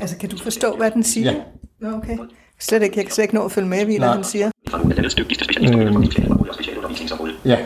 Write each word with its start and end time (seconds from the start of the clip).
Altså, 0.00 0.16
kan 0.16 0.28
du 0.28 0.38
forstå, 0.38 0.76
hvad 0.76 0.90
den 0.90 1.02
siger? 1.02 1.32
Ja. 1.32 1.40
Nå, 1.80 1.96
okay. 1.96 2.18
Slet 2.58 2.82
ikke, 2.82 2.96
jeg 2.96 3.04
kan 3.04 3.12
slet 3.12 3.24
ikke 3.24 3.34
nå 3.34 3.44
at 3.44 3.52
følge 3.52 3.68
med 3.68 3.88
i, 3.88 3.98
hvad 3.98 4.08
den 4.08 4.24
siger. 4.24 4.50
specialundervisningsområder. 6.52 7.32
Ja. 7.44 7.58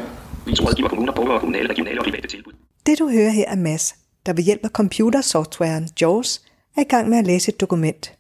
Det 2.87 2.99
du 2.99 3.09
hører 3.09 3.31
her 3.31 3.45
er 3.49 3.57
Mads, 3.57 3.95
der 4.27 4.33
ved 4.33 4.45
hjælp 4.45 4.65
af 4.65 4.71
computersoftwaren 4.71 5.89
JAWS 6.01 6.43
er 6.77 6.81
i 6.81 6.85
gang 6.85 7.09
med 7.09 7.19
at 7.19 7.27
læse 7.27 7.49
et 7.49 7.61
dokument. 7.61 8.13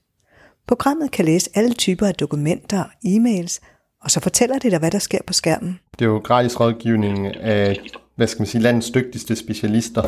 Programmet 0.68 1.10
kan 1.10 1.24
læse 1.24 1.50
alle 1.54 1.74
typer 1.74 2.06
af 2.06 2.14
dokumenter 2.14 2.78
og 2.78 2.90
e-mails, 3.06 3.60
og 4.02 4.10
så 4.10 4.20
fortæller 4.20 4.58
det 4.58 4.72
dig, 4.72 4.78
hvad 4.78 4.90
der 4.90 4.98
sker 4.98 5.18
på 5.26 5.32
skærmen. 5.32 5.80
Det 5.98 6.04
er 6.04 6.08
jo 6.08 6.18
gratis 6.18 6.60
rådgivning 6.60 7.36
af, 7.36 7.80
hvad 8.16 8.26
skal 8.26 8.40
man 8.40 8.46
sige, 8.46 8.62
landets 8.62 8.90
dygtigste 8.90 9.36
specialister 9.36 10.02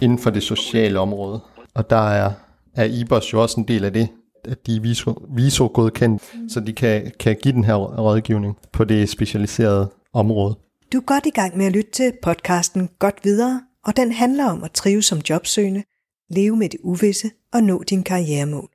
inden 0.00 0.18
for 0.18 0.30
det 0.30 0.42
sociale 0.42 0.98
område. 0.98 1.40
Og 1.74 1.90
der 1.90 2.10
er, 2.10 2.32
er 2.78 2.84
IBOS 2.84 3.32
jo 3.32 3.42
også 3.42 3.60
en 3.60 3.68
del 3.68 3.84
af 3.84 3.92
det, 3.92 4.08
at 4.44 4.66
de 4.66 4.76
er 4.76 4.80
viso, 4.80 5.26
viso-godkendt, 5.36 6.22
så 6.48 6.60
de 6.60 6.72
kan, 6.72 7.12
kan 7.20 7.36
give 7.42 7.54
den 7.54 7.64
her 7.64 7.74
rådgivning 7.74 8.56
på 8.72 8.84
det 8.84 9.08
specialiserede 9.08 9.90
område. 10.12 10.56
Du 10.92 10.98
er 10.98 11.02
godt 11.02 11.26
i 11.26 11.30
gang 11.30 11.56
med 11.56 11.66
at 11.66 11.72
lytte 11.72 11.90
til 11.90 12.12
podcasten 12.22 12.88
Godt 12.98 13.20
Videre, 13.24 13.62
og 13.86 13.96
den 13.96 14.12
handler 14.12 14.44
om 14.44 14.64
at 14.64 14.70
trives 14.70 15.06
som 15.06 15.18
jobsøgende, 15.18 15.82
leve 16.30 16.56
med 16.56 16.68
det 16.68 16.80
uvisse 16.84 17.30
og 17.52 17.62
nå 17.62 17.82
din 17.82 18.02
karrieremål. 18.02 18.68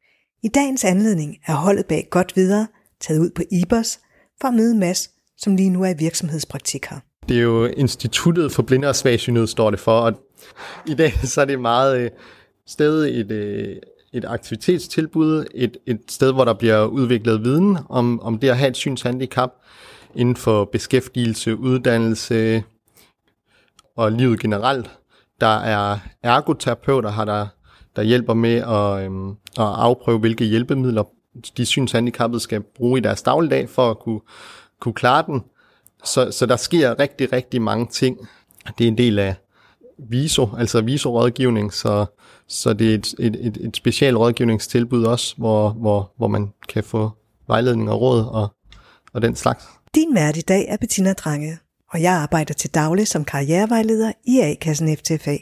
I 0.44 0.48
dagens 0.48 0.84
anledning 0.84 1.38
er 1.48 1.54
holdet 1.54 1.85
bag 1.85 2.08
Godt 2.12 2.35
Videre 2.35 2.68
taget 3.02 3.20
ud 3.20 3.30
på 3.35 3.41
IBOS 3.52 3.99
for 4.41 4.48
at 4.48 4.54
møde 4.54 4.76
Mads, 4.76 5.10
som 5.38 5.55
lige 5.55 5.70
nu 5.70 5.84
er 5.84 5.90
i 5.90 5.98
virksomhedspraktik 5.99 6.85
her. 6.85 6.99
Det 7.30 7.38
er 7.38 7.41
jo 7.41 7.66
Instituttet 7.66 8.52
for 8.52 8.63
Blinde 8.63 8.88
og 8.88 8.96
Svagsynede, 8.96 9.48
står 9.48 9.70
det 9.70 9.80
for, 9.80 9.99
og 9.99 10.13
i 10.88 10.94
dag 10.94 11.13
så 11.24 11.41
er 11.41 11.46
det 11.46 11.60
meget 11.60 11.99
øh, 11.99 12.12
stadig 12.68 13.20
et, 13.20 13.32
et 14.13 14.26
aktivitetstilbud, 14.26 15.45
et, 15.55 15.77
et 15.88 16.02
sted, 16.09 16.34
hvor 16.34 16.45
der 16.45 16.54
bliver 16.54 16.85
udviklet 16.85 17.44
viden 17.44 17.77
om, 17.90 18.20
om 18.21 18.38
det 18.38 18.49
at 18.49 18.57
have 18.57 18.70
et 18.70 18.77
synshandicap 18.77 19.51
inden 20.15 20.35
for 20.35 20.65
beskæftigelse, 20.65 21.57
uddannelse 21.57 22.63
og 23.96 24.12
livet 24.12 24.40
generelt. 24.40 24.91
Der 25.41 25.57
er 25.57 25.99
ergoterapeuter, 26.23 27.10
har 27.10 27.26
der, 27.26 27.48
der 27.96 28.01
hjælper 28.01 28.34
med 28.34 28.55
at, 28.55 29.05
øhm, 29.05 29.29
at 29.29 29.35
afprøve, 29.57 30.20
hvilke 30.20 30.45
hjælpemidler 30.45 31.04
de 31.57 31.66
synshandicappede 31.66 32.40
skal 32.40 32.62
bruge 32.62 32.98
i 32.98 33.01
deres 33.01 33.21
dagligdag 33.21 33.70
for 33.70 33.91
at 33.91 33.99
kunne, 33.99 34.21
kunne 34.79 34.93
klare 34.93 35.23
den. 35.27 35.43
Så, 36.04 36.32
så 36.32 36.45
der 36.45 36.55
sker 36.55 36.99
rigtig, 36.99 37.34
rigtig 37.34 37.62
mange 37.62 37.85
ting. 37.85 38.18
Det 38.77 38.84
er 38.84 38.88
en 38.88 38.98
del 38.98 39.20
af 39.20 39.35
VISO, 39.98 40.49
altså 40.57 40.82
VISO-rådgivning, 40.82 41.73
så, 41.73 42.05
så 42.48 42.74
det 42.74 42.90
er 42.90 42.96
et, 42.96 43.16
et, 43.20 43.36
et, 43.40 43.58
et 43.58 43.77
special 43.77 44.18
rådgivningstilbud 44.18 45.04
også, 45.04 45.36
hvor, 45.38 45.70
hvor, 45.70 46.13
hvor 46.18 46.27
man 46.27 46.54
kan 46.70 46.84
få 46.84 47.12
vejledning 47.48 47.90
og 47.90 48.02
råd 48.02 48.26
og, 48.26 48.55
og 49.13 49.22
den 49.22 49.35
slags. 49.35 49.66
Din 49.96 50.16
vært 50.16 50.38
i 50.38 50.41
dag 50.41 50.66
er 50.70 50.77
Bettina 50.77 51.13
Drange, 51.13 51.60
og 51.91 52.02
jeg 52.02 52.13
arbejder 52.13 52.54
til 52.54 52.74
daglig 52.74 53.08
som 53.08 53.26
karrierevejleder 53.26 54.12
i 54.26 54.40
A-kassen 54.40 54.98
FTFA. 54.98 55.38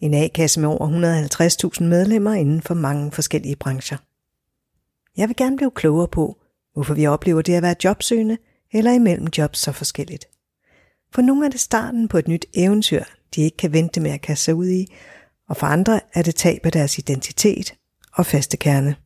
En 0.00 0.14
A-kasse 0.14 0.60
med 0.60 0.68
over 0.68 1.78
150.000 1.78 1.84
medlemmer 1.84 2.32
inden 2.34 2.62
for 2.62 2.74
mange 2.74 3.12
forskellige 3.12 3.56
brancher. 3.56 3.96
Jeg 5.16 5.28
vil 5.28 5.36
gerne 5.36 5.56
blive 5.56 5.70
klogere 5.70 6.08
på, 6.08 6.38
hvorfor 6.74 6.94
vi 6.94 7.06
oplever 7.06 7.42
det 7.42 7.54
at 7.54 7.62
være 7.62 7.74
jobsøgende 7.84 8.38
eller 8.72 8.92
imellem 8.92 9.28
jobs 9.38 9.58
så 9.58 9.72
forskelligt. 9.72 10.24
For 11.14 11.22
nogle 11.22 11.46
er 11.46 11.50
det 11.50 11.60
starten 11.60 12.08
på 12.08 12.18
et 12.18 12.28
nyt 12.28 12.46
eventyr, 12.54 13.02
de 13.34 13.42
ikke 13.42 13.56
kan 13.56 13.72
vente 13.72 14.00
med 14.00 14.10
at 14.10 14.20
kaste 14.20 14.44
sig 14.44 14.54
ud 14.54 14.68
i, 14.68 14.86
og 15.52 15.56
for 15.56 15.66
andre 15.66 16.00
er 16.14 16.22
det 16.22 16.34
tab 16.34 16.66
af 16.66 16.72
deres 16.72 16.98
identitet 16.98 17.74
og 18.12 18.26
faste 18.26 18.56
kerne. 18.56 18.96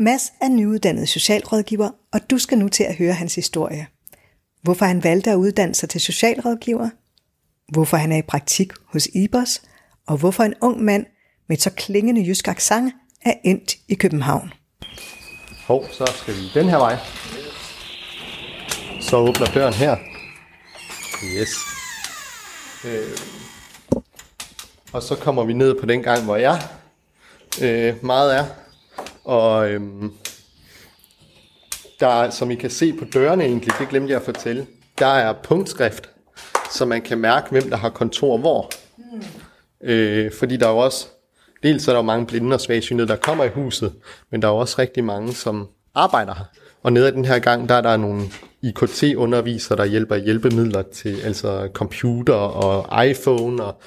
Mads 0.00 0.32
er 0.40 0.48
nyuddannet 0.48 1.08
socialrådgiver, 1.08 1.90
og 2.12 2.30
du 2.30 2.38
skal 2.38 2.58
nu 2.58 2.68
til 2.68 2.84
at 2.84 2.96
høre 2.96 3.12
hans 3.12 3.34
historie. 3.34 3.86
Hvorfor 4.62 4.84
han 4.84 5.04
valgte 5.04 5.30
at 5.30 5.36
uddanne 5.36 5.74
sig 5.74 5.88
til 5.88 6.00
socialrådgiver, 6.00 6.90
hvorfor 7.72 7.96
han 7.96 8.12
er 8.12 8.16
i 8.16 8.22
praktik 8.22 8.72
hos 8.84 9.08
IBOS, 9.14 9.62
og 10.06 10.16
hvorfor 10.16 10.42
en 10.42 10.54
ung 10.60 10.82
mand 10.82 11.06
med 11.48 11.56
et 11.56 11.62
så 11.62 11.70
klingende 11.70 12.26
jysk 12.26 12.48
accent 12.48 12.94
er 13.24 13.34
endt 13.44 13.74
i 13.88 13.94
København. 13.94 14.52
Hov, 15.66 15.84
så 15.92 16.12
skal 16.16 16.34
vi 16.34 16.40
den 16.54 16.68
her 16.68 16.78
vej. 16.78 16.96
Så 19.00 19.16
åbner 19.16 19.46
døren 19.46 19.74
her. 19.74 19.96
Yes. 21.24 21.48
Øh, 22.84 23.18
og 24.92 25.02
så 25.02 25.16
kommer 25.16 25.44
vi 25.44 25.52
ned 25.52 25.80
på 25.80 25.86
den 25.86 26.02
gang, 26.02 26.24
hvor 26.24 26.36
jeg 26.36 26.62
øh, 27.62 28.04
meget 28.04 28.36
er. 28.36 28.44
Og 29.24 29.70
øhm, 29.70 30.12
der 32.00 32.06
er, 32.06 32.30
som 32.30 32.50
I 32.50 32.54
kan 32.54 32.70
se 32.70 32.92
på 32.92 33.04
dørene 33.04 33.44
egentlig, 33.44 33.72
det 33.78 33.88
glemte 33.88 34.10
jeg 34.10 34.18
at 34.18 34.24
fortælle, 34.24 34.66
der 34.98 35.06
er 35.06 35.32
punktskrift, 35.32 36.10
så 36.70 36.84
man 36.84 37.02
kan 37.02 37.18
mærke, 37.18 37.50
hvem 37.50 37.70
der 37.70 37.76
har 37.76 37.90
kontor 37.90 38.38
hvor. 38.38 38.70
Mm. 38.96 39.22
Øh, 39.88 40.32
fordi 40.38 40.56
der 40.56 40.66
er 40.66 40.70
jo 40.70 40.78
også, 40.78 41.06
dels 41.62 41.88
er 41.88 41.92
der 41.92 41.98
jo 41.98 42.02
mange 42.02 42.26
blinde 42.26 42.54
og 42.54 42.60
svagsynede, 42.60 43.08
der 43.08 43.16
kommer 43.16 43.44
i 43.44 43.48
huset, 43.48 43.92
men 44.30 44.42
der 44.42 44.48
er 44.48 44.52
jo 44.52 44.58
også 44.58 44.76
rigtig 44.78 45.04
mange, 45.04 45.34
som 45.34 45.68
arbejder 45.94 46.34
her. 46.34 46.44
Og 46.82 46.92
nede 46.92 47.08
i 47.08 47.12
den 47.12 47.24
her 47.24 47.38
gang, 47.38 47.68
der 47.68 47.74
er 47.74 47.80
der 47.80 47.96
nogle 47.96 48.22
IKT-undervisere, 48.62 49.78
der 49.78 49.84
hjælper 49.84 50.16
hjælpemidler 50.16 50.82
til 50.82 51.20
altså 51.20 51.68
computer 51.72 52.34
og 52.34 53.06
iPhone 53.06 53.64
og 53.64 53.80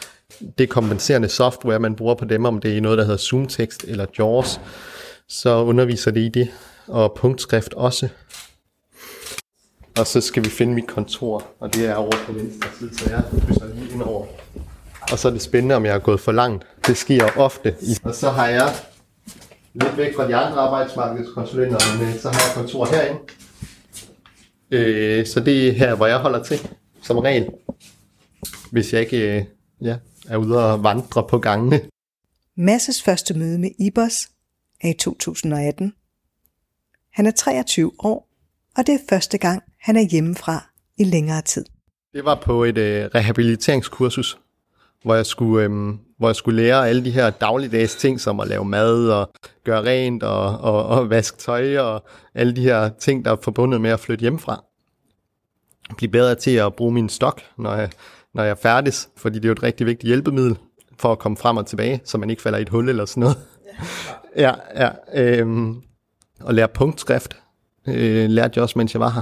det 0.58 0.70
kompenserende 0.70 1.30
software, 1.30 1.80
man 1.80 1.96
bruger 1.96 2.16
på 2.16 2.26
dem, 2.26 2.46
om 2.46 2.60
det 2.60 2.78
er 2.78 2.82
noget, 2.82 2.98
der 2.98 3.04
hedder 3.04 3.18
ZoomText 3.18 3.84
eller 3.88 4.06
JAWS, 4.20 4.62
så 5.28 5.56
underviser 5.56 6.12
det 6.12 6.22
i 6.22 6.30
det, 6.30 6.50
og 6.88 7.14
punktskrift 7.14 7.74
også. 7.74 8.10
Og 9.98 10.08
så 10.08 10.22
skal 10.22 10.44
vi 10.44 10.50
finde 10.50 10.74
mit 10.74 10.88
kontor, 10.88 11.48
og 11.60 11.74
det 11.74 11.86
er 11.86 11.96
over 11.96 12.18
på 12.26 12.32
venstre 12.32 12.70
side, 12.80 12.98
så 12.98 13.10
jeg 13.10 13.24
krydser 13.48 13.68
lige 13.76 13.94
ind 13.94 14.02
over. 14.02 14.26
Og 15.14 15.20
så 15.20 15.28
er 15.28 15.32
det 15.32 15.42
spændende, 15.42 15.76
om 15.76 15.86
jeg 15.86 15.96
er 15.96 16.00
gået 16.00 16.20
for 16.20 16.32
langt. 16.32 16.66
Det 16.88 16.98
sker 16.98 17.38
ofte. 17.38 17.76
Og 18.04 18.16
så 18.16 18.30
har 18.30 18.48
jeg 18.48 18.74
lidt 19.74 19.98
væk 19.98 20.16
fra 20.16 20.28
de 20.28 20.36
andre 20.36 20.60
arbejdsmarkedskonsulenter, 20.60 21.78
men 22.00 22.08
øh, 22.08 22.20
så 22.20 22.30
har 22.30 22.40
jeg 22.40 22.52
kontor 22.56 22.86
herinde. 22.86 23.20
Øh, 24.72 25.26
så 25.26 25.40
det 25.40 25.68
er 25.68 25.72
her, 25.72 25.96
hvor 25.96 26.06
jeg 26.06 26.18
holder 26.18 26.44
til, 26.44 26.70
som 27.02 27.18
regel. 27.18 27.50
Hvis 28.72 28.94
jeg 28.94 29.02
ikke 29.02 29.38
øh, 29.38 29.46
ja, 29.82 29.98
er 30.30 30.38
ude 30.38 30.72
og 30.72 30.84
vandre 30.84 31.28
på 31.30 31.40
gangene. 31.40 31.82
Masses 32.58 33.04
første 33.04 33.34
møde 33.34 33.60
med 33.60 33.70
IBOS 33.80 34.30
er 34.82 34.90
i 34.90 34.94
2018. 34.94 35.94
Han 37.14 37.26
er 37.26 37.32
23 37.32 37.92
år, 38.00 38.30
og 38.78 38.88
det 38.88 38.96
er 38.96 39.00
første 39.10 39.38
gang, 39.38 39.64
han 39.80 39.96
er 39.96 40.02
hjemmefra 40.02 40.70
i 40.98 41.04
længere 41.04 41.42
tid. 41.42 41.66
Det 42.14 42.26
var 42.26 42.42
på 42.46 42.64
et 42.64 42.78
øh, 42.78 43.06
rehabiliteringskursus, 43.16 44.38
hvor 45.04 45.16
jeg, 45.16 45.26
skulle, 45.26 45.66
øh, 45.66 45.94
hvor 46.18 46.28
jeg 46.28 46.36
skulle 46.36 46.64
lære 46.64 46.90
alle 46.90 47.06
de 47.06 47.12
her 47.12 47.30
dagligdags 47.30 47.96
ting, 47.96 48.22
som 48.22 48.40
at 48.40 48.48
lave 48.48 48.66
mad 48.66 49.10
og 49.10 49.32
gøre 49.64 49.84
rent 49.84 50.24
og, 50.24 50.58
og, 50.58 50.86
og 50.86 51.10
vaske 51.10 51.38
tøj 51.38 51.78
og 51.78 52.04
alle 52.36 52.56
de 52.56 52.62
her 52.62 52.90
ting, 52.90 53.26
der 53.26 53.32
er 53.32 53.36
forbundet 53.42 53.82
med 53.82 53.90
at 53.90 54.00
flytte 54.00 54.22
hjemmefra. 54.22 54.64
Blive 55.98 56.12
bedre 56.12 56.36
til 56.36 56.52
at 56.52 56.74
bruge 56.74 56.94
min 56.94 57.10
stok, 57.10 57.42
når 57.58 57.76
jeg, 57.76 57.90
når 58.34 58.44
jeg 58.44 58.52
er 58.52 58.56
færdig, 58.56 58.94
fordi 59.18 59.36
det 59.36 59.46
er 59.46 59.50
jo 59.50 59.54
et 59.54 59.64
rigtig 59.64 59.88
vigtigt 59.88 60.08
hjælpemiddel 60.08 60.58
for 60.98 61.12
at 61.12 61.20
komme 61.20 61.38
frem 61.38 61.58
og 61.58 61.66
tilbage, 61.66 62.02
så 62.06 62.18
man 62.18 62.30
ikke 62.30 62.42
falder 62.42 62.60
i 62.60 62.62
et 62.62 62.70
hul 62.70 62.90
eller 62.90 63.06
sådan 63.06 63.22
noget. 63.22 63.38
Ja, 64.38 64.54
ja. 64.82 64.90
Øhm, 65.14 65.82
og 66.40 66.54
lære 66.54 66.68
punktskrift 66.68 67.38
øh, 67.88 68.30
lærte 68.30 68.52
jeg 68.56 68.64
også, 68.64 68.80
mens 68.80 68.94
jeg 68.94 69.00
var 69.00 69.10
her 69.10 69.22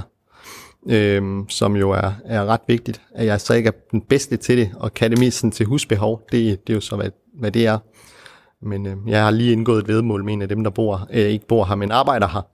øh, 0.88 1.22
som 1.48 1.76
jo 1.76 1.90
er, 1.90 2.12
er 2.24 2.44
ret 2.44 2.60
vigtigt, 2.66 3.00
at 3.14 3.26
jeg 3.26 3.40
så 3.40 3.54
ikke 3.54 3.66
er 3.66 3.72
den 3.90 4.00
bedste 4.00 4.36
til 4.36 4.58
det, 4.58 4.70
og 4.76 4.94
kan 4.94 5.10
det 5.10 5.18
mest 5.18 5.38
sådan 5.38 5.50
til 5.50 5.66
husbehov, 5.66 6.22
det, 6.32 6.66
det 6.66 6.72
er 6.72 6.74
jo 6.74 6.80
så, 6.80 6.96
hvad, 6.96 7.10
hvad 7.34 7.52
det 7.52 7.66
er. 7.66 7.78
Men 8.62 8.86
øh, 8.86 8.96
jeg 9.06 9.24
har 9.24 9.30
lige 9.30 9.52
indgået 9.52 9.82
et 9.82 9.88
vedmål 9.88 10.24
med 10.24 10.32
en 10.32 10.42
af 10.42 10.48
dem, 10.48 10.64
der 10.64 10.70
bor, 10.70 11.08
øh, 11.10 11.26
ikke 11.26 11.46
bor 11.46 11.64
her, 11.64 11.74
men 11.74 11.90
arbejder 11.90 12.28
her, 12.28 12.46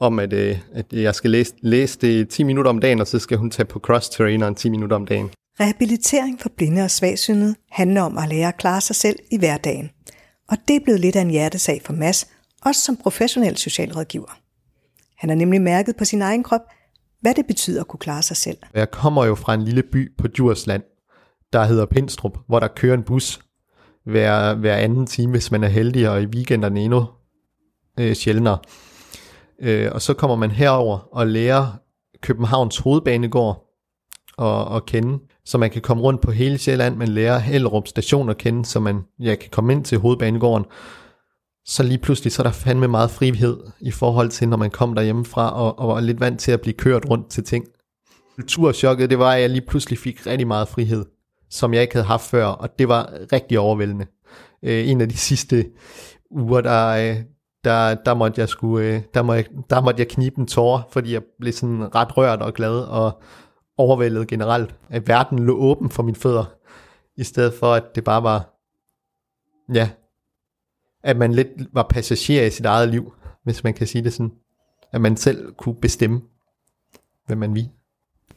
om 0.00 0.18
at, 0.18 0.32
øh, 0.32 0.58
at 0.74 0.86
jeg 0.92 1.14
skal 1.14 1.30
læse, 1.30 1.54
læse 1.60 1.98
det 1.98 2.28
10 2.28 2.42
minutter 2.42 2.70
om 2.70 2.78
dagen, 2.78 3.00
og 3.00 3.06
så 3.06 3.18
skal 3.18 3.38
hun 3.38 3.50
tage 3.50 3.66
på 3.66 3.80
cross-traineren 3.86 4.54
10 4.54 4.68
minutter 4.68 4.96
om 4.96 5.06
dagen. 5.06 5.30
Rehabilitering 5.60 6.40
for 6.40 6.48
blinde 6.56 6.82
og 6.82 6.90
svagsynede 6.90 7.54
handler 7.70 8.02
om 8.02 8.18
at 8.18 8.28
lære 8.28 8.48
at 8.48 8.56
klare 8.56 8.80
sig 8.80 8.96
selv 8.96 9.16
i 9.30 9.38
hverdagen. 9.38 9.90
Og 10.48 10.56
det 10.68 10.76
er 10.76 10.80
blevet 10.84 11.00
lidt 11.00 11.16
af 11.16 11.20
en 11.20 11.30
hjertesag 11.30 11.82
for 11.84 11.92
Mads, 11.92 12.28
også 12.64 12.80
som 12.80 12.96
professionel 12.96 13.56
socialrådgiver. 13.56 14.38
Han 15.18 15.30
har 15.30 15.36
nemlig 15.36 15.62
mærket 15.62 15.96
på 15.96 16.04
sin 16.04 16.22
egen 16.22 16.42
krop, 16.42 16.60
hvad 17.22 17.34
det 17.34 17.46
betyder 17.46 17.80
at 17.80 17.88
kunne 17.88 17.98
klare 17.98 18.22
sig 18.22 18.36
selv. 18.36 18.56
Jeg 18.74 18.90
kommer 18.90 19.24
jo 19.24 19.34
fra 19.34 19.54
en 19.54 19.62
lille 19.62 19.82
by 19.82 20.16
på 20.18 20.28
Djursland, 20.28 20.82
der 21.52 21.64
hedder 21.64 21.86
Pindstrup, 21.86 22.38
hvor 22.46 22.60
der 22.60 22.68
kører 22.68 22.94
en 22.94 23.02
bus 23.02 23.40
hver, 24.04 24.54
hver 24.54 24.76
anden 24.76 25.06
time, 25.06 25.30
hvis 25.30 25.50
man 25.50 25.64
er 25.64 25.68
heldig, 25.68 26.08
og 26.08 26.22
i 26.22 26.26
weekenderne 26.26 26.80
endnu 26.80 27.06
øh, 28.00 28.14
sjældnere. 28.14 28.58
Øh, 29.60 29.90
og 29.92 30.02
så 30.02 30.14
kommer 30.14 30.36
man 30.36 30.50
herover 30.50 30.98
og 31.12 31.26
lærer 31.26 31.66
Københavns 32.20 32.78
hovedbanegård 32.78 33.68
at, 34.38 34.76
at 34.76 34.86
kende, 34.86 35.18
så 35.44 35.58
man 35.58 35.70
kan 35.70 35.82
komme 35.82 36.02
rundt 36.02 36.20
på 36.20 36.30
hele 36.30 36.58
Sjælland, 36.58 36.96
man 36.96 37.08
lærer 37.08 37.38
Hellerup 37.38 37.88
station 37.88 38.30
at 38.30 38.38
kende, 38.38 38.64
så 38.64 38.80
man 38.80 39.00
ja, 39.20 39.34
kan 39.34 39.50
komme 39.50 39.72
ind 39.72 39.84
til 39.84 39.98
hovedbanegården. 39.98 40.64
Så 41.64 41.82
lige 41.82 41.98
pludselig, 41.98 42.32
så 42.32 42.42
er 42.42 42.44
der 42.44 42.52
fandme 42.52 42.88
meget 42.88 43.10
frihed 43.10 43.60
i 43.80 43.90
forhold 43.90 44.28
til, 44.28 44.48
når 44.48 44.56
man 44.56 44.70
kom 44.70 44.94
derhjemmefra 44.94 45.54
og, 45.54 45.78
og 45.78 45.88
var 45.88 46.00
lidt 46.00 46.20
vant 46.20 46.40
til 46.40 46.52
at 46.52 46.60
blive 46.60 46.74
kørt 46.74 47.10
rundt 47.10 47.30
til 47.30 47.44
ting. 47.44 47.66
Kulturschokket, 48.36 49.10
det 49.10 49.18
var, 49.18 49.32
at 49.32 49.40
jeg 49.40 49.50
lige 49.50 49.66
pludselig 49.66 49.98
fik 49.98 50.26
rigtig 50.26 50.46
meget 50.46 50.68
frihed, 50.68 51.04
som 51.50 51.74
jeg 51.74 51.82
ikke 51.82 51.94
havde 51.94 52.06
haft 52.06 52.22
før, 52.22 52.44
og 52.44 52.78
det 52.78 52.88
var 52.88 53.12
rigtig 53.32 53.58
overvældende. 53.58 54.06
Øh, 54.62 54.88
en 54.88 55.00
af 55.00 55.08
de 55.08 55.16
sidste 55.16 55.64
uger, 56.30 56.60
der, 56.60 56.88
øh, 56.88 57.16
der, 57.64 57.94
der, 57.94 58.14
måtte 58.14 58.40
jeg 58.40 58.48
skulle, 58.48 58.86
øh, 58.86 59.02
der, 59.14 59.22
må 59.22 59.32
jeg, 59.32 59.44
der 59.70 59.80
måtte 59.80 60.00
jeg 60.00 60.08
knibe 60.08 60.38
en 60.38 60.46
tårer, 60.46 60.82
fordi 60.90 61.12
jeg 61.12 61.22
blev 61.40 61.52
sådan 61.52 61.94
ret 61.94 62.16
rørt 62.16 62.42
og 62.42 62.54
glad 62.54 62.80
og 62.80 63.22
overvældet 63.78 64.28
generelt. 64.28 64.74
At 64.88 65.08
verden 65.08 65.38
lå 65.38 65.56
åben 65.56 65.90
for 65.90 66.02
mine 66.02 66.16
fødder, 66.16 66.44
i 67.16 67.24
stedet 67.24 67.54
for 67.54 67.74
at 67.74 67.84
det 67.94 68.04
bare 68.04 68.22
var, 68.22 68.58
ja, 69.74 69.90
at 71.04 71.16
man 71.16 71.32
lidt 71.32 71.48
var 71.72 71.86
passager 71.90 72.46
i 72.46 72.50
sit 72.50 72.66
eget 72.66 72.88
liv, 72.88 73.12
hvis 73.44 73.64
man 73.64 73.74
kan 73.74 73.86
sige 73.86 74.04
det 74.04 74.12
sådan. 74.12 74.32
At 74.92 75.00
man 75.00 75.16
selv 75.16 75.52
kunne 75.52 75.74
bestemme, 75.74 76.20
hvad 77.26 77.36
man 77.36 77.54
vil. 77.54 77.68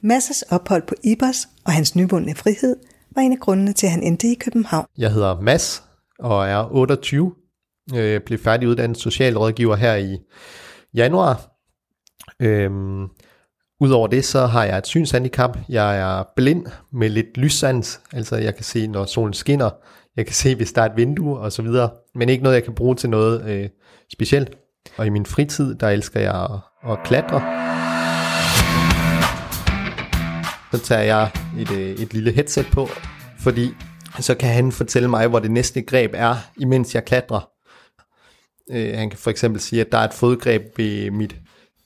Massers 0.00 0.42
ophold 0.42 0.82
på 0.86 0.94
Ibers 1.04 1.48
og 1.64 1.72
hans 1.72 1.96
nyvundne 1.96 2.34
frihed 2.34 2.76
var 3.10 3.22
en 3.22 3.32
af 3.32 3.38
grundene 3.38 3.72
til, 3.72 3.86
at 3.86 3.92
han 3.92 4.02
endte 4.02 4.26
i 4.26 4.34
København. 4.34 4.86
Jeg 4.98 5.12
hedder 5.12 5.40
Mass 5.40 5.82
og 6.18 6.48
er 6.48 6.72
28. 6.72 7.34
Jeg 7.92 8.22
blev 8.22 8.38
færdiguddannet 8.38 8.98
socialrådgiver 8.98 9.76
her 9.76 9.94
i 9.94 10.18
januar. 10.94 11.52
Øhm, 12.42 13.08
Udover 13.80 14.06
det, 14.06 14.24
så 14.24 14.46
har 14.46 14.64
jeg 14.64 14.78
et 14.78 14.86
synshandicap. 14.86 15.58
Jeg 15.68 15.98
er 15.98 16.24
blind 16.36 16.66
med 16.92 17.08
lidt 17.10 17.36
lyssans, 17.36 18.00
altså 18.12 18.36
jeg 18.36 18.54
kan 18.54 18.64
se, 18.64 18.86
når 18.86 19.04
solen 19.04 19.32
skinner. 19.34 19.70
Jeg 20.16 20.26
kan 20.26 20.34
se, 20.34 20.54
hvis 20.54 20.72
der 20.72 20.82
er 20.82 20.86
et 20.86 20.96
vindue 20.96 21.38
og 21.38 21.52
så 21.52 21.62
videre, 21.62 21.90
men 22.14 22.28
ikke 22.28 22.42
noget, 22.42 22.56
jeg 22.56 22.64
kan 22.64 22.74
bruge 22.74 22.96
til 22.96 23.10
noget 23.10 23.48
øh, 23.50 23.68
specielt. 24.12 24.56
Og 24.96 25.06
i 25.06 25.08
min 25.08 25.26
fritid, 25.26 25.74
der 25.74 25.88
elsker 25.88 26.20
jeg 26.20 26.34
at, 26.34 26.90
at 26.92 26.98
klatre. 27.04 27.40
Så 30.72 30.84
tager 30.84 31.02
jeg 31.02 31.30
et, 31.58 31.70
øh, 31.70 31.90
et 31.90 32.14
lille 32.14 32.32
headset 32.32 32.66
på, 32.72 32.88
fordi 33.38 33.70
så 34.20 34.34
kan 34.34 34.48
han 34.48 34.72
fortælle 34.72 35.08
mig, 35.08 35.28
hvor 35.28 35.38
det 35.38 35.50
næste 35.50 35.82
greb 35.82 36.10
er, 36.14 36.36
imens 36.56 36.94
jeg 36.94 37.04
klatrer. 37.04 37.48
Øh, 38.70 38.98
han 38.98 39.10
kan 39.10 39.18
for 39.18 39.30
eksempel 39.30 39.60
sige, 39.60 39.80
at 39.80 39.92
der 39.92 39.98
er 39.98 40.04
et 40.04 40.14
fodgreb 40.14 40.62
ved 40.78 41.10
mit 41.10 41.36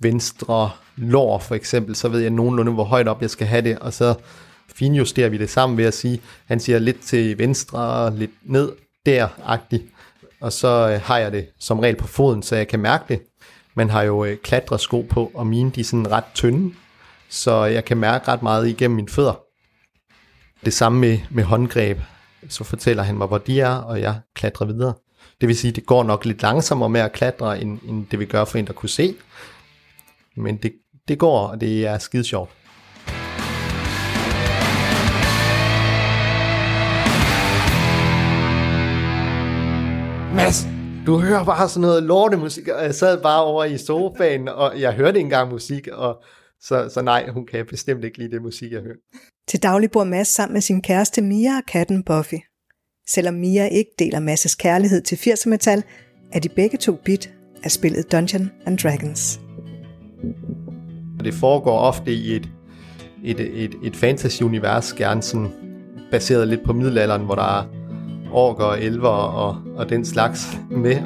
venstre 0.01 0.71
lår 0.97 1.39
for 1.39 1.55
eksempel, 1.55 1.97
så 1.97 2.09
ved 2.09 2.21
jeg 2.21 2.31
nogenlunde, 2.31 2.73
hvor 2.73 2.85
højt 2.85 3.09
op 3.09 3.23
jeg 3.23 3.31
skal 3.31 3.47
have 3.47 3.63
det, 3.63 3.79
og 3.79 3.93
så 3.93 4.15
finjusterer 4.81 5.29
vi 5.29 5.39
det 5.39 5.51
sammen 5.51 5.79
ved 5.79 5.85
at 5.85 5.95
sige, 5.95 6.21
han 6.47 6.61
siger 6.61 6.79
lidt 6.79 7.01
til 7.01 7.39
venstre, 7.39 8.17
lidt 8.17 8.31
ned, 8.43 8.73
der-agtigt, 9.07 9.85
og 10.41 10.53
så 10.53 10.91
øh, 10.91 11.01
har 11.01 11.19
jeg 11.19 11.33
det 11.33 11.47
som 11.59 11.79
regel 11.79 11.97
på 11.97 12.07
foden, 12.07 12.43
så 12.43 12.57
jeg 12.57 12.69
kan 12.69 12.81
mærke 12.81 13.05
det. 13.09 13.23
Man 13.75 13.91
har 13.91 14.03
jo 14.03 14.25
øh, 14.25 14.37
klatresko 14.37 15.07
på, 15.11 15.31
og 15.35 15.47
mine 15.47 15.71
de 15.71 15.81
er 15.81 15.85
sådan 15.85 16.11
ret 16.11 16.25
tynde, 16.35 16.75
så 17.29 17.65
jeg 17.65 17.85
kan 17.85 17.97
mærke 17.97 18.29
ret 18.29 18.43
meget 18.43 18.69
igennem 18.69 18.97
mine 18.97 19.09
fødder. 19.09 19.41
Det 20.65 20.73
samme 20.73 21.01
med, 21.01 21.19
med 21.31 21.45
håndgreb. 21.45 21.99
Så 22.49 22.65
fortæller 22.65 23.03
han 23.03 23.19
mig, 23.19 23.27
hvor 23.27 23.39
de 23.39 23.61
er, 23.61 23.75
og 23.75 24.01
jeg 24.01 24.21
klatrer 24.35 24.67
videre. 24.67 24.95
Det 25.41 25.49
vil 25.49 25.57
sige, 25.57 25.73
det 25.73 25.87
går 25.87 26.03
nok 26.05 26.25
lidt 26.25 26.43
langsommere 26.43 26.89
med 26.89 27.01
at 27.01 27.13
klatre, 27.13 27.61
end, 27.61 27.79
end 27.89 28.07
det 28.07 28.19
vi 28.19 28.25
gør 28.25 28.45
for 28.45 28.59
en, 28.59 28.67
der 28.67 28.73
kunne 28.73 28.89
se. 28.89 29.15
Men 30.37 30.57
det, 30.57 30.73
det 31.09 31.19
går, 31.19 31.47
og 31.47 31.61
det 31.61 31.87
er 31.87 31.99
skide 31.99 32.25
sjovt. 32.25 32.51
Mads, 40.35 40.67
du 41.07 41.19
hører 41.19 41.45
bare 41.45 41.69
sådan 41.69 41.81
noget 41.81 42.03
lortemusik, 42.03 42.69
og 42.69 42.85
jeg 42.85 42.95
sad 42.95 43.23
bare 43.23 43.45
over 43.45 43.65
i 43.65 43.79
sofaen, 43.79 44.49
og 44.49 44.81
jeg 44.81 44.93
hørte 44.93 45.19
ikke 45.19 45.27
engang 45.27 45.51
musik, 45.51 45.89
og 45.89 46.23
så, 46.61 46.91
så 46.95 47.03
nej, 47.03 47.29
hun 47.29 47.47
kan 47.47 47.67
bestemt 47.67 48.05
ikke 48.05 48.19
lide 48.19 48.31
det 48.31 48.43
musik, 48.43 48.73
jeg 48.73 48.81
hører. 48.81 48.97
Til 49.49 49.63
daglig 49.63 49.91
bor 49.91 50.05
Mads 50.05 50.29
sammen 50.29 50.53
med 50.53 50.61
sin 50.61 50.83
kæreste 50.83 51.23
Mia 51.23 51.57
og 51.57 51.63
katten 51.69 52.03
Buffy. 52.03 52.35
Selvom 53.09 53.35
Mia 53.35 53.67
ikke 53.67 53.91
deler 53.99 54.21
Mads' 54.21 54.57
kærlighed 54.59 55.03
til 55.03 55.17
80'er 55.17 55.49
metal, 55.49 55.83
er 56.33 56.41
de 56.41 56.49
begge 56.49 56.79
to 56.79 56.97
bit 57.05 57.31
af 57.63 57.71
spillet 57.71 58.13
Dungeon 58.13 58.51
and 58.67 58.79
Dragons. 58.79 59.41
Det 61.25 61.35
foregår 61.35 61.79
ofte 61.79 62.13
i 62.13 62.37
et, 62.37 62.49
et, 63.25 63.41
et, 63.41 63.75
et 63.85 63.97
fantasy-univers, 63.97 64.93
gerne 64.97 65.23
sådan 65.23 65.49
baseret 66.11 66.49
lidt 66.49 66.65
på 66.65 66.73
middelalderen, 66.73 67.25
hvor 67.25 67.35
der 67.35 67.59
er 67.61 67.80
orker 68.33 68.65
og 68.65 68.83
elver 68.83 69.09
og, 69.09 69.57
og 69.77 69.89
den 69.89 70.05
slags 70.05 70.59
med. 70.71 70.97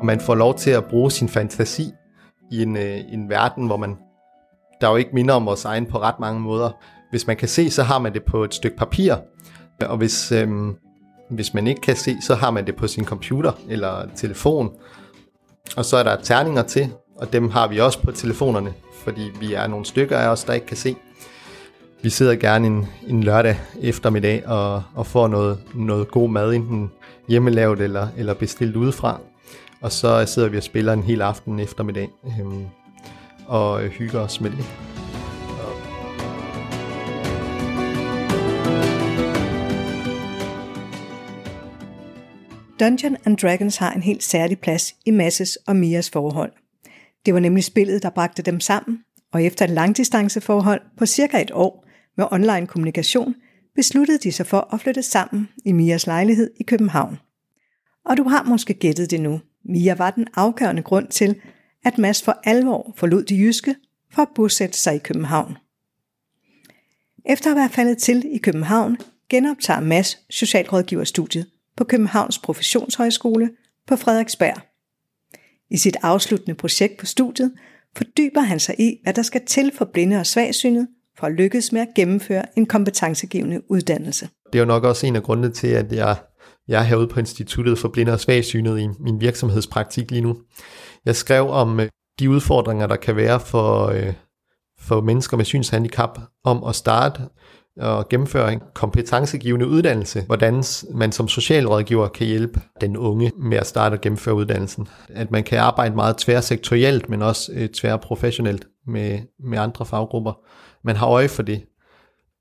Og 0.00 0.06
man 0.06 0.20
får 0.20 0.34
lov 0.34 0.58
til 0.58 0.70
at 0.70 0.84
bruge 0.84 1.10
sin 1.10 1.28
fantasi 1.28 1.90
i 2.50 2.62
en, 2.62 2.76
øh, 2.76 2.98
en 3.12 3.28
verden, 3.28 3.66
hvor 3.66 3.76
man 3.76 3.96
der 4.80 4.90
jo 4.90 4.96
ikke 4.96 5.10
minder 5.12 5.34
om 5.34 5.46
vores 5.46 5.64
egen 5.64 5.86
på 5.86 6.00
ret 6.00 6.20
mange 6.20 6.40
måder. 6.40 6.70
Hvis 7.10 7.26
man 7.26 7.36
kan 7.36 7.48
se, 7.48 7.70
så 7.70 7.82
har 7.82 7.98
man 7.98 8.14
det 8.14 8.24
på 8.24 8.44
et 8.44 8.54
stykke 8.54 8.76
papir, 8.76 9.14
og 9.80 9.96
hvis, 9.96 10.32
øhm, 10.32 10.76
hvis 11.30 11.54
man 11.54 11.66
ikke 11.66 11.80
kan 11.80 11.96
se, 11.96 12.16
så 12.22 12.34
har 12.34 12.50
man 12.50 12.66
det 12.66 12.76
på 12.76 12.86
sin 12.86 13.04
computer 13.04 13.52
eller 13.68 14.08
telefon. 14.16 14.70
Og 15.76 15.84
så 15.84 15.96
er 15.96 16.02
der 16.02 16.16
terninger 16.16 16.62
til, 16.62 16.92
og 17.16 17.32
dem 17.32 17.50
har 17.50 17.68
vi 17.68 17.80
også 17.80 18.02
på 18.02 18.10
telefonerne, 18.10 18.74
fordi 19.04 19.30
vi 19.40 19.54
er 19.54 19.66
nogle 19.66 19.84
stykker 19.84 20.18
af 20.18 20.28
os, 20.28 20.44
der 20.44 20.52
ikke 20.52 20.66
kan 20.66 20.76
se. 20.76 20.96
Vi 22.02 22.10
sidder 22.10 22.34
gerne 22.36 22.66
en, 22.66 22.86
en 23.08 23.22
lørdag 23.22 23.56
eftermiddag 23.80 24.46
og, 24.46 24.82
og 24.94 25.06
får 25.06 25.28
noget, 25.28 25.58
noget 25.74 26.10
god 26.10 26.30
mad, 26.30 26.52
enten 26.52 26.90
hjemmelavet 27.28 27.80
eller, 27.80 28.08
eller 28.16 28.34
bestilt 28.34 28.76
udefra. 28.76 29.20
Og 29.80 29.92
så 29.92 30.26
sidder 30.26 30.48
vi 30.48 30.56
og 30.56 30.62
spiller 30.62 30.92
en 30.92 31.02
hel 31.02 31.22
aften 31.22 31.60
eftermiddag 31.60 32.08
øhm, 32.40 32.64
og 33.46 33.80
hygger 33.80 34.20
os 34.20 34.40
med 34.40 34.50
det. 34.50 34.64
Dungeon 42.80 43.16
and 43.24 43.36
Dragons 43.36 43.76
har 43.76 43.92
en 43.92 44.02
helt 44.02 44.22
særlig 44.22 44.58
plads 44.58 44.94
i 45.06 45.10
Masses 45.10 45.58
og 45.66 45.76
Mias 45.76 46.10
forhold. 46.10 46.52
Det 47.26 47.34
var 47.34 47.40
nemlig 47.40 47.64
spillet, 47.64 48.02
der 48.02 48.10
bragte 48.10 48.42
dem 48.42 48.60
sammen, 48.60 48.98
og 49.32 49.42
efter 49.42 49.64
et 49.64 49.70
langdistanceforhold 49.70 50.80
på 50.96 51.06
cirka 51.06 51.42
et 51.42 51.50
år 51.54 51.86
med 52.16 52.26
online 52.30 52.66
kommunikation, 52.66 53.34
besluttede 53.74 54.18
de 54.18 54.32
sig 54.32 54.46
for 54.46 54.74
at 54.74 54.80
flytte 54.80 55.02
sammen 55.02 55.48
i 55.64 55.72
Mias 55.72 56.06
lejlighed 56.06 56.50
i 56.60 56.62
København. 56.62 57.18
Og 58.04 58.16
du 58.16 58.22
har 58.22 58.42
måske 58.42 58.74
gættet 58.74 59.10
det 59.10 59.20
nu. 59.20 59.40
Mia 59.64 59.94
var 59.94 60.10
den 60.10 60.26
afgørende 60.34 60.82
grund 60.82 61.08
til, 61.08 61.40
at 61.84 61.98
Mads 61.98 62.22
for 62.22 62.40
alvor 62.44 62.92
forlod 62.96 63.24
de 63.24 63.36
jyske 63.36 63.74
for 64.10 64.22
at 64.22 64.28
bosætte 64.34 64.78
sig 64.78 64.94
i 64.94 64.98
København. 64.98 65.56
Efter 67.26 67.50
at 67.50 67.56
være 67.56 67.68
faldet 67.68 67.98
til 67.98 68.34
i 68.34 68.38
København, 68.38 68.98
genoptager 69.28 69.80
Mads 69.80 70.18
socialrådgiverstudiet 70.30 71.46
på 71.76 71.84
Københavns 71.84 72.38
Professionshøjskole 72.38 73.50
på 73.86 73.96
Frederiksberg. 73.96 74.71
I 75.72 75.76
sit 75.76 75.96
afsluttende 76.02 76.54
projekt 76.54 77.00
på 77.00 77.06
studiet 77.06 77.52
fordyber 77.96 78.40
han 78.40 78.60
sig 78.60 78.74
i, 78.78 78.96
hvad 79.02 79.14
der 79.14 79.22
skal 79.22 79.40
til 79.46 79.72
for 79.78 79.84
blinde 79.92 80.16
og 80.16 80.26
svagsynet 80.26 80.88
for 81.18 81.26
at 81.26 81.32
lykkes 81.32 81.72
med 81.72 81.80
at 81.80 81.88
gennemføre 81.96 82.58
en 82.58 82.66
kompetencegivende 82.66 83.70
uddannelse. 83.70 84.28
Det 84.52 84.58
er 84.58 84.62
jo 84.62 84.66
nok 84.66 84.84
også 84.84 85.06
en 85.06 85.16
af 85.16 85.22
grundene 85.22 85.52
til, 85.52 85.66
at 85.66 85.92
jeg, 85.92 86.16
jeg 86.68 86.80
er 86.80 86.84
herude 86.84 87.08
på 87.08 87.20
Instituttet 87.20 87.78
for 87.78 87.88
Blinde 87.88 88.12
og 88.12 88.20
Svagsynet 88.20 88.80
i 88.80 88.88
min 89.00 89.20
virksomhedspraktik 89.20 90.10
lige 90.10 90.22
nu. 90.22 90.36
Jeg 91.04 91.16
skrev 91.16 91.48
om 91.50 91.80
øh, 91.80 91.88
de 92.18 92.30
udfordringer, 92.30 92.86
der 92.86 92.96
kan 92.96 93.16
være 93.16 93.40
for, 93.40 93.86
øh, 93.86 94.12
for 94.80 95.00
mennesker 95.00 95.36
med 95.36 95.44
synshandicap 95.44 96.18
om 96.44 96.64
at 96.64 96.74
starte 96.74 97.20
og 97.76 98.08
gennemføre 98.08 98.52
en 98.52 98.60
kompetencegivende 98.74 99.66
uddannelse, 99.66 100.20
hvordan 100.20 100.64
man 100.94 101.12
som 101.12 101.28
socialrådgiver 101.28 102.08
kan 102.08 102.26
hjælpe 102.26 102.60
den 102.80 102.96
unge 102.96 103.32
med 103.38 103.58
at 103.58 103.66
starte 103.66 103.94
og 103.94 104.00
gennemføre 104.00 104.34
uddannelsen. 104.34 104.88
At 105.08 105.30
man 105.30 105.44
kan 105.44 105.58
arbejde 105.58 105.94
meget 105.94 106.16
tværsektorielt, 106.16 107.08
men 107.08 107.22
også 107.22 107.52
øh, 107.54 107.68
tværprofessionelt 107.68 108.66
med, 108.86 109.18
med 109.44 109.58
andre 109.58 109.86
faggrupper. 109.86 110.32
Man 110.84 110.96
har 110.96 111.06
øje 111.06 111.28
for 111.28 111.42
det. 111.42 111.64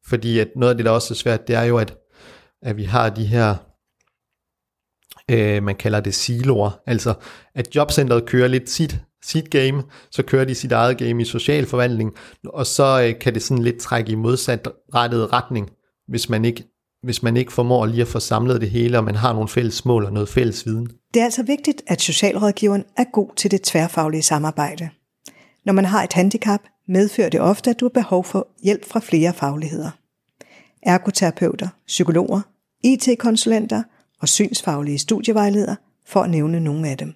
Fordi 0.07 0.39
at 0.39 0.47
noget 0.55 0.73
af 0.73 0.77
det, 0.77 0.85
der 0.85 0.91
også 0.91 1.13
er 1.13 1.15
svært, 1.15 1.47
det 1.47 1.55
er 1.55 1.63
jo, 1.63 1.77
at, 1.77 1.97
at 2.61 2.77
vi 2.77 2.83
har 2.83 3.09
de 3.09 3.25
her 3.25 3.55
øh, 5.31 5.63
man 5.63 5.75
kalder 5.75 5.99
det 5.99 6.15
siloer, 6.15 6.79
altså 6.85 7.13
at 7.55 7.75
jobcentret 7.75 8.25
kører 8.25 8.47
lidt 8.47 8.69
sit 8.69 8.99
sit 9.23 9.49
game, 9.49 9.83
så 10.11 10.23
kører 10.23 10.45
de 10.45 10.55
sit 10.55 10.71
eget 10.71 10.97
game 10.97 11.21
i 11.21 11.25
social 11.25 11.65
forvandling, 11.65 12.13
og 12.45 12.67
så 12.67 13.03
øh, 13.07 13.19
kan 13.19 13.33
det 13.33 13.43
sådan 13.43 13.63
lidt 13.63 13.77
trække 13.77 14.11
i 14.11 14.15
modsat 14.15 14.67
rettet 14.93 15.33
retning, 15.33 15.69
hvis 16.07 16.29
man 16.29 16.45
ikke 16.45 16.63
hvis 17.03 17.23
man 17.23 17.37
ikke 17.37 17.53
formår 17.53 17.85
lige 17.85 18.01
at 18.01 18.07
få 18.07 18.19
samlet 18.19 18.61
det 18.61 18.69
hele, 18.69 18.97
og 18.97 19.03
man 19.03 19.15
har 19.15 19.33
nogle 19.33 19.47
fælles 19.47 19.85
mål 19.85 20.05
og 20.05 20.13
noget 20.13 20.29
fælles 20.29 20.65
viden. 20.65 20.87
Det 21.13 21.19
er 21.19 21.23
altså 21.23 21.43
vigtigt, 21.43 21.81
at 21.87 22.01
socialrådgiveren 22.01 22.83
er 22.97 23.03
god 23.13 23.35
til 23.35 23.51
det 23.51 23.61
tværfaglige 23.61 24.21
samarbejde. 24.21 24.89
Når 25.65 25.73
man 25.73 25.85
har 25.85 26.03
et 26.03 26.13
handicap, 26.13 26.59
medfører 26.87 27.29
det 27.29 27.41
ofte, 27.41 27.69
at 27.69 27.79
du 27.79 27.85
har 27.85 27.89
behov 27.89 28.25
for 28.25 28.47
hjælp 28.63 28.85
fra 28.85 28.99
flere 28.99 29.33
fagligheder. 29.33 29.91
Ergoterapeuter, 30.83 31.67
psykologer, 31.87 32.41
IT-konsulenter 32.83 33.83
og 34.21 34.29
synsfaglige 34.29 34.99
studievejledere, 34.99 35.75
for 36.07 36.21
at 36.21 36.29
nævne 36.29 36.59
nogle 36.59 36.89
af 36.89 36.97
dem. 36.97 37.13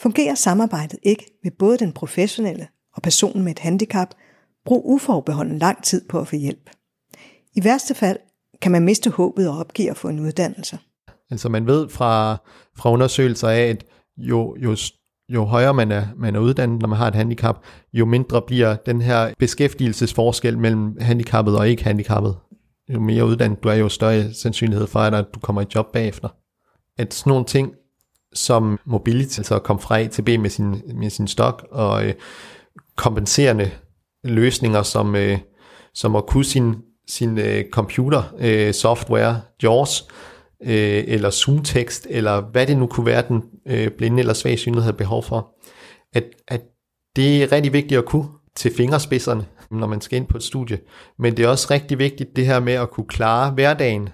Fungerer 0.00 0.34
samarbejdet 0.34 0.98
ikke, 1.02 1.38
med 1.42 1.52
både 1.58 1.78
den 1.78 1.92
professionelle 1.92 2.68
og 2.94 3.02
personen 3.02 3.44
med 3.44 3.52
et 3.52 3.58
handicap 3.58 4.14
brug 4.64 4.86
uforbeholden 4.86 5.58
lang 5.58 5.84
tid 5.84 6.08
på 6.08 6.20
at 6.20 6.28
få 6.28 6.36
hjælp. 6.36 6.70
I 7.54 7.64
værste 7.64 7.94
fald 7.94 8.18
kan 8.62 8.72
man 8.72 8.84
miste 8.84 9.10
håbet 9.10 9.48
og 9.48 9.58
opgive 9.58 9.90
at 9.90 9.96
få 9.96 10.08
en 10.08 10.20
uddannelse. 10.20 10.78
Altså 11.30 11.48
man 11.48 11.66
ved 11.66 11.88
fra, 11.88 12.36
fra 12.76 12.92
undersøgelser 12.92 13.48
af, 13.48 13.60
at 13.60 13.84
jo, 14.16 14.56
jo, 14.62 14.76
jo 15.28 15.44
højere 15.44 15.74
man 15.74 15.92
er, 15.92 16.06
man 16.16 16.36
er 16.36 16.40
uddannet, 16.40 16.80
når 16.80 16.88
man 16.88 16.98
har 16.98 17.08
et 17.08 17.14
handicap, 17.14 17.64
jo 17.92 18.06
mindre 18.06 18.42
bliver 18.42 18.76
den 18.76 19.02
her 19.02 19.34
beskæftigelsesforskel 19.38 20.58
mellem 20.58 20.96
handicappet 21.00 21.58
og 21.58 21.68
ikke 21.68 21.84
handicappet. 21.84 22.36
Jo 22.94 23.00
mere 23.00 23.26
uddannet 23.26 23.62
du 23.62 23.68
er, 23.68 23.74
jo 23.74 23.88
større 23.88 24.32
sandsynlighed 24.34 24.86
for, 24.86 25.00
at 25.00 25.26
du 25.34 25.40
kommer 25.40 25.62
i 25.62 25.66
job 25.74 25.92
bagefter. 25.92 26.28
At 26.98 27.14
sådan 27.14 27.30
nogle 27.30 27.44
ting 27.44 27.72
som 28.34 28.78
mobility, 28.84 29.38
altså 29.38 29.54
at 29.54 29.62
komme 29.62 29.82
fra 29.82 30.00
A 30.00 30.06
til 30.06 30.22
B 30.22 30.28
med 30.28 30.50
sin, 30.50 30.82
med 30.94 31.10
sin 31.10 31.28
stok, 31.28 31.66
og 31.70 32.06
øh, 32.06 32.14
kompenserende 32.96 33.70
løsninger, 34.24 34.82
som, 34.82 35.16
øh, 35.16 35.38
som 35.94 36.16
at 36.16 36.26
kunne 36.26 36.44
sin, 36.44 36.74
sin 37.08 37.38
øh, 37.38 37.64
computer 37.70 38.22
øh, 38.38 38.74
software, 38.74 39.40
JAWS, 39.62 40.08
øh, 40.62 41.04
eller 41.06 41.30
ZoomText, 41.30 42.06
eller 42.10 42.40
hvad 42.40 42.66
det 42.66 42.78
nu 42.78 42.86
kunne 42.86 43.06
være, 43.06 43.24
den 43.28 43.42
øh, 43.66 43.90
blinde 43.90 44.18
eller 44.18 44.32
svagsynede 44.32 44.82
havde 44.82 44.96
behov 44.96 45.22
for. 45.22 45.54
At, 46.12 46.24
at 46.48 46.60
det 47.16 47.42
er 47.42 47.52
rigtig 47.52 47.72
vigtigt 47.72 47.98
at 47.98 48.04
kunne 48.04 48.28
til 48.56 48.74
fingerspidserne, 48.76 49.46
når 49.70 49.86
man 49.86 50.00
skal 50.00 50.16
ind 50.16 50.26
på 50.26 50.36
et 50.36 50.42
studie. 50.42 50.78
Men 51.18 51.36
det 51.36 51.44
er 51.44 51.48
også 51.48 51.66
rigtig 51.70 51.98
vigtigt 51.98 52.36
det 52.36 52.46
her 52.46 52.60
med 52.60 52.72
at 52.72 52.90
kunne 52.90 53.06
klare 53.06 53.50
hverdagen, 53.50 54.08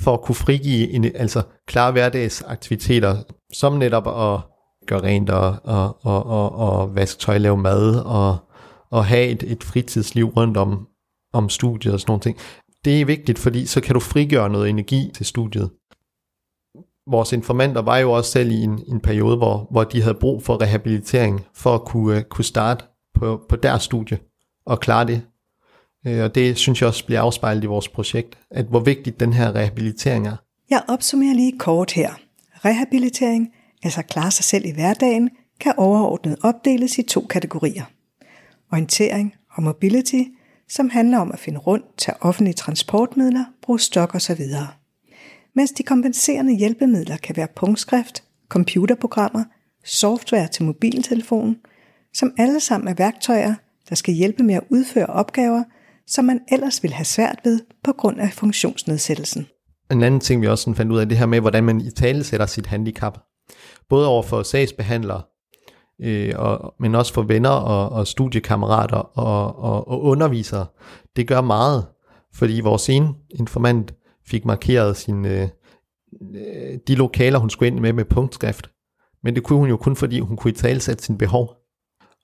for 0.00 0.14
at 0.14 0.20
kunne 0.20 0.34
frigive, 0.34 0.90
en, 0.90 1.04
altså 1.04 1.42
klare 1.66 1.92
hverdagsaktiviteter, 1.92 3.16
som 3.52 3.72
netop 3.72 4.06
at 4.06 4.40
gøre 4.86 5.02
rent 5.02 5.30
og, 5.30 5.56
og, 5.64 6.06
og, 6.06 6.26
og, 6.26 6.52
og 6.52 6.94
vaske 6.94 7.20
tøj, 7.20 7.38
lave 7.38 7.56
mad 7.56 8.00
og, 8.04 8.36
og 8.90 9.04
have 9.04 9.26
et, 9.26 9.42
et 9.42 9.64
fritidsliv 9.64 10.26
rundt 10.26 10.56
om, 10.56 10.86
om 11.32 11.48
studiet 11.48 11.94
og 11.94 12.00
sådan 12.00 12.10
nogle 12.10 12.20
ting. 12.20 12.38
Det 12.84 13.00
er 13.00 13.04
vigtigt, 13.04 13.38
fordi 13.38 13.66
så 13.66 13.80
kan 13.80 13.94
du 13.94 14.00
frigøre 14.00 14.50
noget 14.50 14.68
energi 14.68 15.10
til 15.14 15.26
studiet. 15.26 15.70
Vores 17.10 17.32
informanter 17.32 17.82
var 17.82 17.98
jo 17.98 18.12
også 18.12 18.30
selv 18.30 18.50
i 18.50 18.62
en, 18.62 18.82
en 18.88 19.00
periode, 19.00 19.36
hvor, 19.36 19.68
hvor 19.70 19.84
de 19.84 20.02
havde 20.02 20.18
brug 20.20 20.42
for 20.42 20.62
rehabilitering 20.62 21.46
for 21.54 21.74
at 21.74 21.84
kunne, 21.84 22.16
øh, 22.16 22.22
kunne 22.22 22.44
starte 22.44 22.84
på, 23.14 23.40
på 23.48 23.56
deres 23.56 23.82
studie 23.82 24.18
og 24.66 24.80
klare 24.80 25.06
det. 25.06 25.22
Øh, 26.06 26.24
og 26.24 26.34
det 26.34 26.58
synes 26.58 26.80
jeg 26.80 26.88
også 26.88 27.06
bliver 27.06 27.20
afspejlet 27.20 27.64
i 27.64 27.66
vores 27.66 27.88
projekt, 27.88 28.38
at 28.50 28.64
hvor 28.64 28.80
vigtigt 28.80 29.20
den 29.20 29.32
her 29.32 29.54
rehabilitering 29.54 30.26
er. 30.26 30.36
Jeg 30.70 30.82
opsummerer 30.88 31.34
lige 31.34 31.58
kort 31.58 31.92
her. 31.92 32.10
Rehabilitering, 32.64 33.48
altså 33.82 34.02
klare 34.02 34.30
sig 34.30 34.44
selv 34.44 34.66
i 34.66 34.70
hverdagen, 34.70 35.30
kan 35.60 35.74
overordnet 35.76 36.36
opdeles 36.42 36.98
i 36.98 37.02
to 37.02 37.20
kategorier. 37.20 37.84
Orientering 38.72 39.34
og 39.50 39.62
mobility, 39.62 40.22
som 40.68 40.90
handler 40.90 41.18
om 41.18 41.32
at 41.32 41.38
finde 41.38 41.58
rundt, 41.58 41.84
tage 41.98 42.16
offentlige 42.20 42.54
transportmidler, 42.54 43.44
bruge 43.62 43.80
stok 43.80 44.14
osv. 44.14 44.40
Mens 45.54 45.70
de 45.70 45.82
kompenserende 45.82 46.56
hjælpemidler 46.56 47.16
kan 47.16 47.36
være 47.36 47.48
punktskrift, 47.56 48.22
computerprogrammer, 48.48 49.44
software 49.84 50.48
til 50.48 50.64
mobiltelefonen, 50.64 51.56
som 52.14 52.32
alle 52.38 52.60
sammen 52.60 52.88
er 52.88 52.94
værktøjer, 52.94 53.54
der 53.88 53.94
skal 53.94 54.14
hjælpe 54.14 54.42
med 54.42 54.54
at 54.54 54.64
udføre 54.70 55.06
opgaver, 55.06 55.62
som 56.08 56.24
man 56.24 56.40
ellers 56.52 56.82
vil 56.82 56.92
have 56.92 57.04
svært 57.04 57.38
ved 57.44 57.60
på 57.84 57.92
grund 57.92 58.20
af 58.20 58.32
funktionsnedsættelsen. 58.32 59.46
En 59.90 60.02
anden 60.02 60.20
ting, 60.20 60.42
vi 60.42 60.46
også 60.46 60.62
sådan 60.62 60.74
fandt 60.74 60.92
ud 60.92 60.98
af, 60.98 61.08
det 61.08 61.18
her 61.18 61.26
med, 61.26 61.40
hvordan 61.40 61.64
man 61.64 61.80
i 61.80 61.90
tale 61.90 62.24
sætter 62.24 62.46
sit 62.46 62.66
handicap. 62.66 63.18
Både 63.88 64.08
over 64.08 64.22
for 64.22 64.42
sagsbehandlere, 64.42 65.22
øh, 66.00 66.34
og, 66.36 66.74
men 66.80 66.94
også 66.94 67.14
for 67.14 67.22
venner 67.22 67.50
og, 67.50 67.88
og 67.88 68.06
studiekammerater 68.06 68.96
og, 68.96 69.58
og, 69.58 69.88
og 69.88 70.02
undervisere. 70.02 70.66
Det 71.16 71.28
gør 71.28 71.40
meget, 71.40 71.86
fordi 72.34 72.60
vores 72.60 72.88
ene 72.88 73.08
informant 73.30 73.94
fik 74.26 74.44
markeret 74.44 74.96
sin, 74.96 75.24
øh, 75.24 75.48
øh, 76.34 76.78
de 76.88 76.94
lokaler, 76.94 77.38
hun 77.38 77.50
skulle 77.50 77.66
ind 77.66 77.80
med 77.80 77.92
med 77.92 78.04
punktskrift. 78.04 78.70
Men 79.22 79.34
det 79.34 79.42
kunne 79.42 79.58
hun 79.58 79.68
jo 79.68 79.76
kun, 79.76 79.96
fordi 79.96 80.20
hun 80.20 80.36
kunne 80.36 80.50
i 80.50 80.54
tale 80.54 80.80
sætte 80.80 81.04
sin 81.04 81.18
behov 81.18 81.56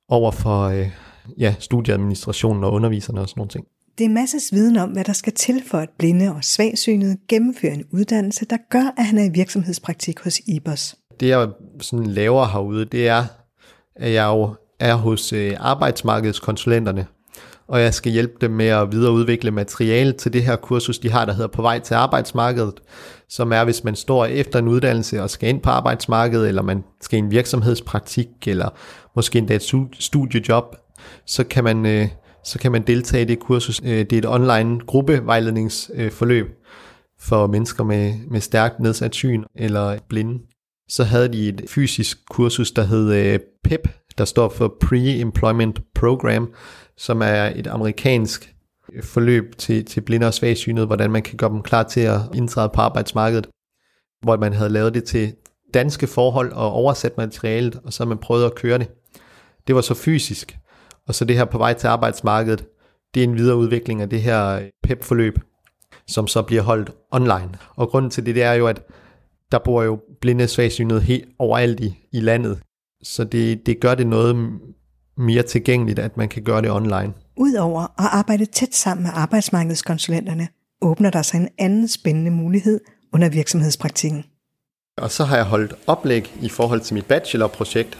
over 0.08 0.30
for 0.30 0.62
øh, 0.62 0.90
ja, 1.38 1.54
studieadministrationen 1.58 2.64
og 2.64 2.72
underviserne 2.72 3.20
og 3.20 3.28
sådan 3.28 3.40
nogle 3.40 3.50
ting. 3.50 3.66
Det 3.98 4.04
er 4.04 4.08
masses 4.08 4.52
viden 4.52 4.76
om, 4.76 4.90
hvad 4.90 5.04
der 5.04 5.12
skal 5.12 5.32
til 5.32 5.62
for 5.70 5.78
at 5.78 5.88
blinde 5.98 6.28
og 6.28 6.44
svagsynede 6.44 7.16
gennemføre 7.28 7.72
en 7.72 7.84
uddannelse, 7.92 8.44
der 8.44 8.56
gør, 8.70 8.94
at 8.96 9.04
han 9.04 9.18
er 9.18 9.24
i 9.24 9.30
virksomhedspraktik 9.34 10.20
hos 10.20 10.40
IBOS. 10.46 10.94
Det 11.20 11.28
jeg 11.28 11.48
sådan 11.80 12.06
laver 12.06 12.46
herude, 12.46 12.84
det 12.84 13.08
er, 13.08 13.24
at 13.96 14.12
jeg 14.12 14.26
jo 14.26 14.54
er 14.80 14.94
hos 14.94 15.32
øh, 15.32 15.56
arbejdsmarkedskonsulenterne, 15.58 17.06
og 17.68 17.80
jeg 17.80 17.94
skal 17.94 18.12
hjælpe 18.12 18.34
dem 18.40 18.50
med 18.50 18.66
at 18.66 18.92
videreudvikle 18.92 19.50
materiale 19.50 20.12
til 20.12 20.32
det 20.32 20.42
her 20.42 20.56
kursus, 20.56 20.98
de 20.98 21.10
har, 21.10 21.24
der 21.24 21.32
hedder 21.32 21.48
På 21.48 21.62
vej 21.62 21.78
til 21.78 21.94
arbejdsmarkedet, 21.94 22.74
som 23.28 23.52
er, 23.52 23.64
hvis 23.64 23.84
man 23.84 23.96
står 23.96 24.24
efter 24.24 24.58
en 24.58 24.68
uddannelse 24.68 25.22
og 25.22 25.30
skal 25.30 25.48
ind 25.48 25.60
på 25.60 25.70
arbejdsmarkedet, 25.70 26.48
eller 26.48 26.62
man 26.62 26.84
skal 27.00 27.16
i 27.16 27.22
en 27.22 27.30
virksomhedspraktik, 27.30 28.28
eller 28.46 28.68
måske 29.16 29.38
endda 29.38 29.54
et 29.54 29.88
studiejob, 29.98 30.76
så 31.26 31.44
kan 31.44 31.64
man, 31.64 31.86
øh, 31.86 32.08
så 32.44 32.58
kan 32.58 32.72
man 32.72 32.82
deltage 32.82 33.22
i 33.22 33.24
det 33.24 33.38
kursus. 33.38 33.80
Øh, 33.84 33.98
det 33.98 34.12
er 34.12 34.18
et 34.18 34.28
online 34.28 34.80
gruppevejledningsforløb 34.80 36.46
øh, 36.46 36.52
for 37.20 37.46
mennesker 37.46 37.84
med, 37.84 38.14
med 38.30 38.40
stærkt 38.40 38.80
nedsat 38.80 39.14
syn 39.14 39.44
eller 39.56 39.98
blinde. 40.08 40.42
Så 40.88 41.04
havde 41.04 41.32
de 41.32 41.48
et 41.48 41.64
fysisk 41.68 42.18
kursus, 42.30 42.70
der 42.70 42.82
hed 42.82 43.12
øh, 43.12 43.38
PEP, 43.64 43.88
der 44.18 44.24
står 44.24 44.48
for 44.48 44.76
Pre-Employment 44.84 45.92
Program, 45.94 46.52
som 46.96 47.22
er 47.22 47.52
et 47.56 47.66
amerikansk 47.66 48.54
forløb 49.02 49.58
til, 49.58 49.84
til 49.84 50.00
blinde 50.00 50.26
og 50.26 50.34
svagsynede, 50.34 50.86
hvordan 50.86 51.10
man 51.10 51.22
kan 51.22 51.36
gøre 51.36 51.50
dem 51.50 51.62
klar 51.62 51.82
til 51.82 52.00
at 52.00 52.20
indtræde 52.34 52.70
på 52.74 52.80
arbejdsmarkedet, 52.80 53.46
hvor 54.22 54.36
man 54.36 54.52
havde 54.52 54.70
lavet 54.70 54.94
det 54.94 55.04
til 55.04 55.34
danske 55.74 56.06
forhold 56.06 56.52
og 56.52 56.72
oversat 56.72 57.16
materialet, 57.16 57.80
og 57.84 57.92
så 57.92 58.04
man 58.04 58.18
prøvet 58.18 58.44
at 58.44 58.54
køre 58.54 58.78
det. 58.78 58.90
Det 59.66 59.74
var 59.74 59.80
så 59.80 59.94
fysisk. 59.94 60.56
Og 61.08 61.14
så 61.14 61.24
det 61.24 61.36
her 61.36 61.44
på 61.44 61.58
vej 61.58 61.72
til 61.72 61.86
arbejdsmarkedet, 61.86 62.66
det 63.14 63.20
er 63.20 63.24
en 63.24 63.34
videreudvikling 63.34 64.02
af 64.02 64.10
det 64.10 64.22
her 64.22 64.68
PEP-forløb, 64.82 65.38
som 66.06 66.26
så 66.26 66.42
bliver 66.42 66.62
holdt 66.62 66.90
online. 67.10 67.50
Og 67.76 67.88
grunden 67.88 68.10
til 68.10 68.26
det, 68.26 68.34
det 68.34 68.42
er 68.42 68.52
jo, 68.52 68.66
at 68.66 68.82
der 69.52 69.58
bor 69.58 69.82
jo 69.82 70.00
blinde 70.20 70.48
svagsynede 70.48 71.00
helt 71.00 71.28
overalt 71.38 71.80
i, 71.80 72.08
i 72.12 72.20
landet. 72.20 72.60
Så 73.02 73.24
det, 73.24 73.66
det 73.66 73.80
gør 73.80 73.94
det 73.94 74.06
noget 74.06 74.60
mere 75.16 75.42
tilgængeligt, 75.42 75.98
at 75.98 76.16
man 76.16 76.28
kan 76.28 76.42
gøre 76.42 76.62
det 76.62 76.70
online. 76.70 77.12
Udover 77.36 77.82
at 77.82 78.08
arbejde 78.12 78.44
tæt 78.44 78.74
sammen 78.74 79.02
med 79.02 79.10
arbejdsmarkedskonsulenterne, 79.14 80.48
åbner 80.82 81.10
der 81.10 81.22
sig 81.22 81.38
en 81.38 81.48
anden 81.58 81.88
spændende 81.88 82.30
mulighed 82.30 82.80
under 83.12 83.28
virksomhedspraktikken. 83.28 84.24
Og 84.96 85.10
så 85.10 85.24
har 85.24 85.36
jeg 85.36 85.44
holdt 85.44 85.74
oplæg 85.86 86.36
i 86.42 86.48
forhold 86.48 86.80
til 86.80 86.94
mit 86.94 87.06
bachelorprojekt, 87.06 87.98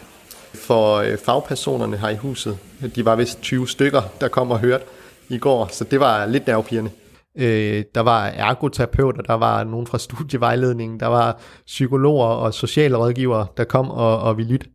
for 0.55 0.97
øh, 0.97 1.19
fagpersonerne 1.19 1.97
her 1.97 2.09
i 2.09 2.17
huset. 2.17 2.59
De 2.95 3.05
var 3.05 3.17
vist 3.17 3.41
20 3.43 3.69
stykker, 3.69 4.03
der 4.21 4.29
kom 4.29 4.51
og 4.51 4.59
hørte 4.59 4.85
i 5.29 5.39
går, 5.39 5.69
så 5.73 5.85
det 5.85 6.01
var 6.01 6.27
lidt 6.27 6.47
nervepirrende. 6.47 6.91
Øh, 7.39 7.85
der 7.95 8.01
var 8.01 8.25
ergoterapeuter, 8.27 9.23
der 9.23 9.35
var 9.35 9.65
nogen 9.65 9.87
fra 9.87 9.99
studievejledningen, 9.99 11.01
der 11.01 11.07
var 11.07 11.41
psykologer 11.67 12.27
og 12.27 12.55
socialrådgivere, 12.55 13.47
der 13.57 13.65
kom 13.65 13.91
og, 13.91 14.21
og 14.21 14.39
vi 14.39 14.43
lytte. 14.43 14.67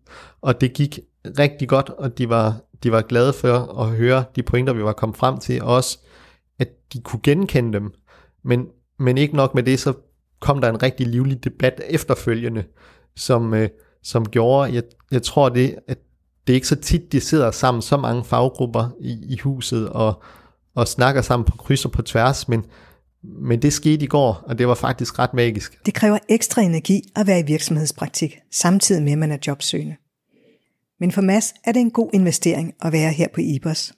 Og 0.41 0.61
det 0.61 0.73
gik 0.73 0.99
rigtig 1.39 1.69
godt, 1.69 1.89
og 1.89 2.17
de 2.17 2.29
var, 2.29 2.55
de 2.83 2.91
var 2.91 3.01
glade 3.01 3.33
for 3.33 3.81
at 3.81 3.89
høre 3.89 4.23
de 4.35 4.43
pointer, 4.43 4.73
vi 4.73 4.83
var 4.83 4.93
kommet 4.93 5.17
frem 5.17 5.37
til, 5.37 5.61
og 5.61 5.75
også 5.75 5.99
at 6.59 6.67
de 6.93 7.01
kunne 7.01 7.19
genkende 7.23 7.73
dem. 7.73 7.93
Men, 8.43 8.67
men 8.99 9.17
ikke 9.17 9.35
nok 9.35 9.55
med 9.55 9.63
det, 9.63 9.79
så 9.79 9.93
kom 10.39 10.61
der 10.61 10.69
en 10.69 10.83
rigtig 10.83 11.07
livlig 11.07 11.43
debat 11.43 11.81
efterfølgende, 11.89 12.63
som, 13.15 13.53
øh, 13.53 13.69
som 14.03 14.25
gjorde, 14.25 14.73
jeg, 14.73 14.83
jeg 15.11 15.23
tror 15.23 15.49
det, 15.49 15.75
at 15.87 15.97
det 16.47 16.53
er 16.53 16.55
ikke 16.55 16.67
så 16.67 16.75
tit, 16.75 17.11
de 17.11 17.19
sidder 17.21 17.51
sammen, 17.51 17.81
så 17.81 17.97
mange 17.97 18.23
faggrupper 18.23 18.89
i, 18.99 19.33
i 19.33 19.37
huset, 19.37 19.89
og, 19.89 20.23
og 20.75 20.87
snakker 20.87 21.21
sammen 21.21 21.45
på 21.45 21.57
kryds 21.57 21.85
og 21.85 21.91
på 21.91 22.01
tværs, 22.01 22.47
men, 22.47 22.65
men 23.23 23.61
det 23.61 23.73
skete 23.73 24.03
i 24.03 24.07
går, 24.07 24.43
og 24.43 24.57
det 24.57 24.67
var 24.67 24.75
faktisk 24.75 25.19
ret 25.19 25.33
magisk. 25.33 25.85
Det 25.85 25.93
kræver 25.93 26.17
ekstra 26.29 26.61
energi 26.61 27.01
at 27.15 27.27
være 27.27 27.39
i 27.39 27.43
virksomhedspraktik, 27.43 28.37
samtidig 28.51 29.03
med 29.03 29.11
at 29.11 29.17
man 29.17 29.31
er 29.31 29.37
jobsøgende. 29.47 29.95
Men 30.99 31.11
for 31.11 31.21
Mads 31.21 31.53
er 31.65 31.71
det 31.71 31.79
en 31.79 31.91
god 31.91 32.09
investering 32.13 32.73
at 32.81 32.91
være 32.91 33.11
her 33.11 33.27
på 33.33 33.41
IBOS. 33.41 33.93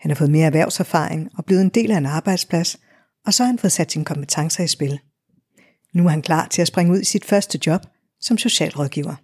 Han 0.00 0.10
har 0.10 0.16
fået 0.16 0.30
mere 0.30 0.46
erhvervserfaring 0.46 1.28
og 1.38 1.44
blevet 1.44 1.62
en 1.62 1.68
del 1.68 1.90
af 1.90 1.96
en 1.96 2.06
arbejdsplads, 2.06 2.78
og 3.26 3.34
så 3.34 3.42
har 3.42 3.46
han 3.46 3.58
fået 3.58 3.72
sat 3.72 3.92
sine 3.92 4.04
kompetencer 4.04 4.64
i 4.64 4.68
spil. 4.68 4.98
Nu 5.94 6.04
er 6.04 6.08
han 6.08 6.22
klar 6.22 6.48
til 6.48 6.62
at 6.62 6.68
springe 6.68 6.92
ud 6.92 7.00
i 7.00 7.04
sit 7.04 7.24
første 7.24 7.58
job 7.66 7.80
som 8.20 8.38
socialrådgiver. 8.38 9.14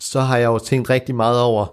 Så 0.00 0.20
har 0.20 0.36
jeg 0.36 0.46
jo 0.46 0.58
tænkt 0.58 0.90
rigtig 0.90 1.14
meget 1.14 1.40
over, 1.40 1.66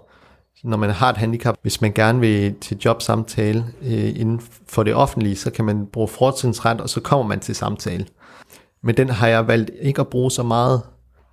når 0.64 0.76
man 0.76 0.90
har 0.90 1.10
et 1.10 1.16
handicap, 1.16 1.56
hvis 1.62 1.80
man 1.80 1.92
gerne 1.92 2.20
vil 2.20 2.54
til 2.60 2.78
jobsamtale 2.84 3.64
øh, 3.82 4.20
inden 4.20 4.40
for 4.66 4.82
det 4.82 4.94
offentlige, 4.94 5.36
så 5.36 5.50
kan 5.50 5.64
man 5.64 5.86
bruge 5.86 6.08
fortrinsret, 6.08 6.80
og 6.80 6.88
så 6.88 7.00
kommer 7.00 7.26
man 7.26 7.40
til 7.40 7.54
samtale. 7.54 8.06
Men 8.82 8.96
den 8.96 9.10
har 9.10 9.28
jeg 9.28 9.48
valgt 9.48 9.70
ikke 9.80 10.00
at 10.00 10.08
bruge 10.08 10.30
så 10.30 10.42
meget, 10.42 10.82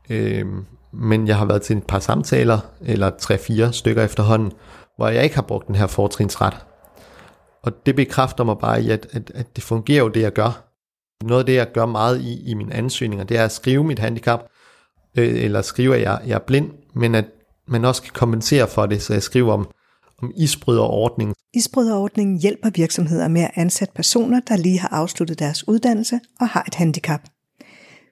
øh, 0.10 0.46
men 0.94 1.28
jeg 1.28 1.38
har 1.38 1.46
været 1.46 1.62
til 1.62 1.78
et 1.78 1.88
par 1.88 2.00
samtaler, 2.00 2.60
eller 2.82 3.12
tre-fire 3.20 3.74
stykker 3.74 4.04
efterhånden, 4.04 4.52
hvor 4.98 5.08
jeg 5.08 5.24
ikke 5.24 5.36
har 5.36 5.42
brugt 5.42 5.68
den 5.68 5.76
her 5.76 5.88
fortrinsret. 5.88 6.54
Og 7.64 7.72
det 7.86 7.96
bekræfter 7.96 8.44
mig 8.44 8.58
bare 8.58 8.84
i, 8.84 8.90
at, 8.90 9.08
at, 9.12 9.32
at 9.36 9.56
det 9.56 9.64
fungerer 9.64 10.04
jo 10.04 10.08
det, 10.08 10.22
jeg 10.22 10.34
gør. 10.34 10.64
Noget 11.24 11.40
af 11.40 11.46
det, 11.46 11.56
jeg 11.56 11.72
gør 11.74 11.86
meget 11.86 12.22
i, 12.22 12.50
i 12.50 12.54
mine 12.54 12.74
ansøgninger, 12.74 13.26
det 13.26 13.38
er 13.38 13.46
at 13.46 13.52
skrive 13.52 13.84
mit 13.84 14.00
handicap, 14.00 14.40
øh, 15.18 15.44
eller 15.44 15.62
skrive, 15.62 15.96
at 15.96 16.02
jeg, 16.02 16.20
jeg 16.28 16.36
er 16.36 16.40
blind, 16.40 16.72
men 16.96 17.16
at 17.16 17.26
man 17.68 17.86
også 17.86 18.02
kan 18.02 18.12
kompensere 18.14 18.68
for 18.68 18.86
det, 18.86 19.02
så 19.02 19.14
jeg 19.14 19.24
skriver 19.24 19.54
om, 19.54 19.68
om 20.22 20.32
isbryderordningen. 20.38 21.36
Isbryderordningen 21.54 22.40
hjælper 22.40 22.70
virksomheder 22.70 23.28
med 23.28 23.42
at 23.42 23.52
ansætte 23.56 23.94
personer, 23.94 24.40
der 24.40 24.58
lige 24.58 24.80
har 24.80 24.90
afsluttet 24.90 25.40
deres 25.40 25.68
uddannelse 25.68 26.20
og 26.40 26.48
har 26.48 26.64
et 26.68 26.76
handicap. 26.76 27.22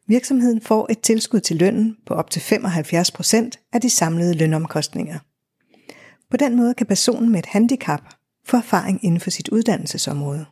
Virksomheden 0.08 0.62
får 0.62 0.88
et 0.92 1.00
tilskud 1.00 1.40
til 1.40 1.58
lønnen 1.58 1.98
på 2.06 2.14
op 2.14 2.30
til 2.30 2.40
75% 2.40 3.70
af 3.74 3.82
de 3.82 3.90
samlede 3.90 4.34
lønomkostninger. 4.34 5.20
På 6.32 6.38
den 6.38 6.56
måde 6.56 6.74
kan 6.74 6.88
personen 6.88 7.32
med 7.32 7.40
et 7.40 7.46
handicap 7.46 8.02
få 8.46 8.58
erfaring 8.58 9.06
inden 9.06 9.20
for 9.20 9.30
sit 9.30 9.50
uddannelsesområde. 9.50 10.46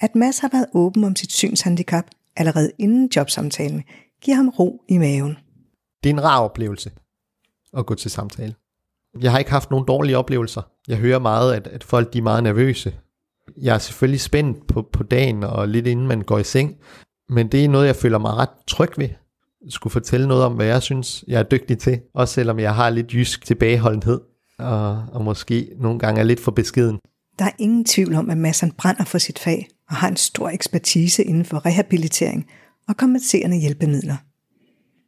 At 0.00 0.14
Mads 0.14 0.38
har 0.38 0.48
været 0.52 0.66
åben 0.74 1.04
om 1.04 1.16
sit 1.16 1.32
synshandicap 1.32 2.04
allerede 2.36 2.72
inden 2.78 3.10
jobsamtalen, 3.16 3.82
giver 4.20 4.36
ham 4.36 4.48
ro 4.48 4.82
i 4.88 4.98
maven. 4.98 5.36
Det 6.02 6.10
er 6.10 6.14
en 6.14 6.24
rar 6.24 6.40
oplevelse 6.40 6.90
at 7.76 7.86
gå 7.86 7.94
til 7.94 8.10
samtale. 8.10 8.54
Jeg 9.20 9.30
har 9.30 9.38
ikke 9.38 9.50
haft 9.50 9.70
nogen 9.70 9.86
dårlige 9.86 10.18
oplevelser. 10.18 10.62
Jeg 10.88 10.96
hører 10.96 11.18
meget, 11.18 11.54
at, 11.54 11.66
at 11.66 11.84
folk 11.84 12.12
de 12.12 12.18
er 12.18 12.22
meget 12.22 12.42
nervøse. 12.42 12.94
Jeg 13.62 13.74
er 13.74 13.78
selvfølgelig 13.78 14.20
spændt 14.20 14.66
på, 14.66 14.82
på 14.92 15.02
dagen 15.02 15.44
og 15.44 15.68
lidt 15.68 15.86
inden 15.86 16.06
man 16.06 16.22
går 16.22 16.38
i 16.38 16.44
seng, 16.44 16.76
men 17.28 17.48
det 17.48 17.64
er 17.64 17.68
noget, 17.68 17.86
jeg 17.86 17.96
føler 17.96 18.18
mig 18.18 18.34
ret 18.34 18.48
tryg 18.66 18.90
ved. 18.96 19.08
Jeg 19.64 19.72
skulle 19.72 19.92
fortælle 19.92 20.28
noget 20.28 20.44
om, 20.44 20.54
hvad 20.54 20.66
jeg 20.66 20.82
synes, 20.82 21.24
jeg 21.28 21.38
er 21.38 21.42
dygtig 21.42 21.78
til, 21.78 22.00
også 22.14 22.34
selvom 22.34 22.58
jeg 22.58 22.74
har 22.74 22.90
lidt 22.90 23.14
jysk 23.14 23.44
tilbageholdenhed, 23.44 24.20
og, 24.58 25.04
og 25.12 25.24
måske 25.24 25.68
nogle 25.78 25.98
gange 25.98 26.20
er 26.20 26.24
lidt 26.24 26.40
for 26.40 26.50
beskeden. 26.50 26.98
Der 27.38 27.44
er 27.44 27.52
ingen 27.58 27.84
tvivl 27.84 28.14
om, 28.14 28.30
at 28.30 28.38
Mads 28.38 28.64
brænder 28.78 29.04
for 29.04 29.18
sit 29.18 29.38
fag 29.38 29.68
og 29.88 29.96
har 29.96 30.08
en 30.08 30.16
stor 30.16 30.48
ekspertise 30.48 31.24
inden 31.24 31.44
for 31.44 31.66
rehabilitering 31.66 32.46
og 32.88 32.96
kompenserende 32.96 33.60
hjælpemidler. 33.60 34.16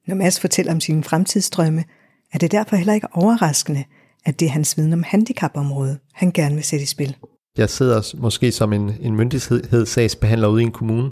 Når 0.06 0.14
Mads 0.14 0.40
fortæller 0.40 0.72
om 0.72 0.80
sine 0.80 1.04
fremtidsdrømme, 1.04 1.84
er 2.32 2.38
det 2.38 2.52
derfor 2.52 2.76
heller 2.76 2.94
ikke 2.94 3.08
overraskende, 3.12 3.84
at 4.24 4.40
det 4.40 4.46
er 4.46 4.50
hans 4.50 4.76
viden 4.76 4.92
om 4.92 5.02
handicapområdet, 5.02 5.98
han 6.12 6.32
gerne 6.32 6.54
vil 6.54 6.64
sætte 6.64 6.82
i 6.82 6.86
spil. 6.86 7.16
Jeg 7.58 7.70
sidder 7.70 8.16
måske 8.18 8.52
som 8.52 8.72
en, 8.72 8.94
en 9.00 9.16
myndighedssagsbehandler 9.16 10.48
ude 10.48 10.62
i 10.62 10.66
en 10.66 10.72
kommune, 10.72 11.10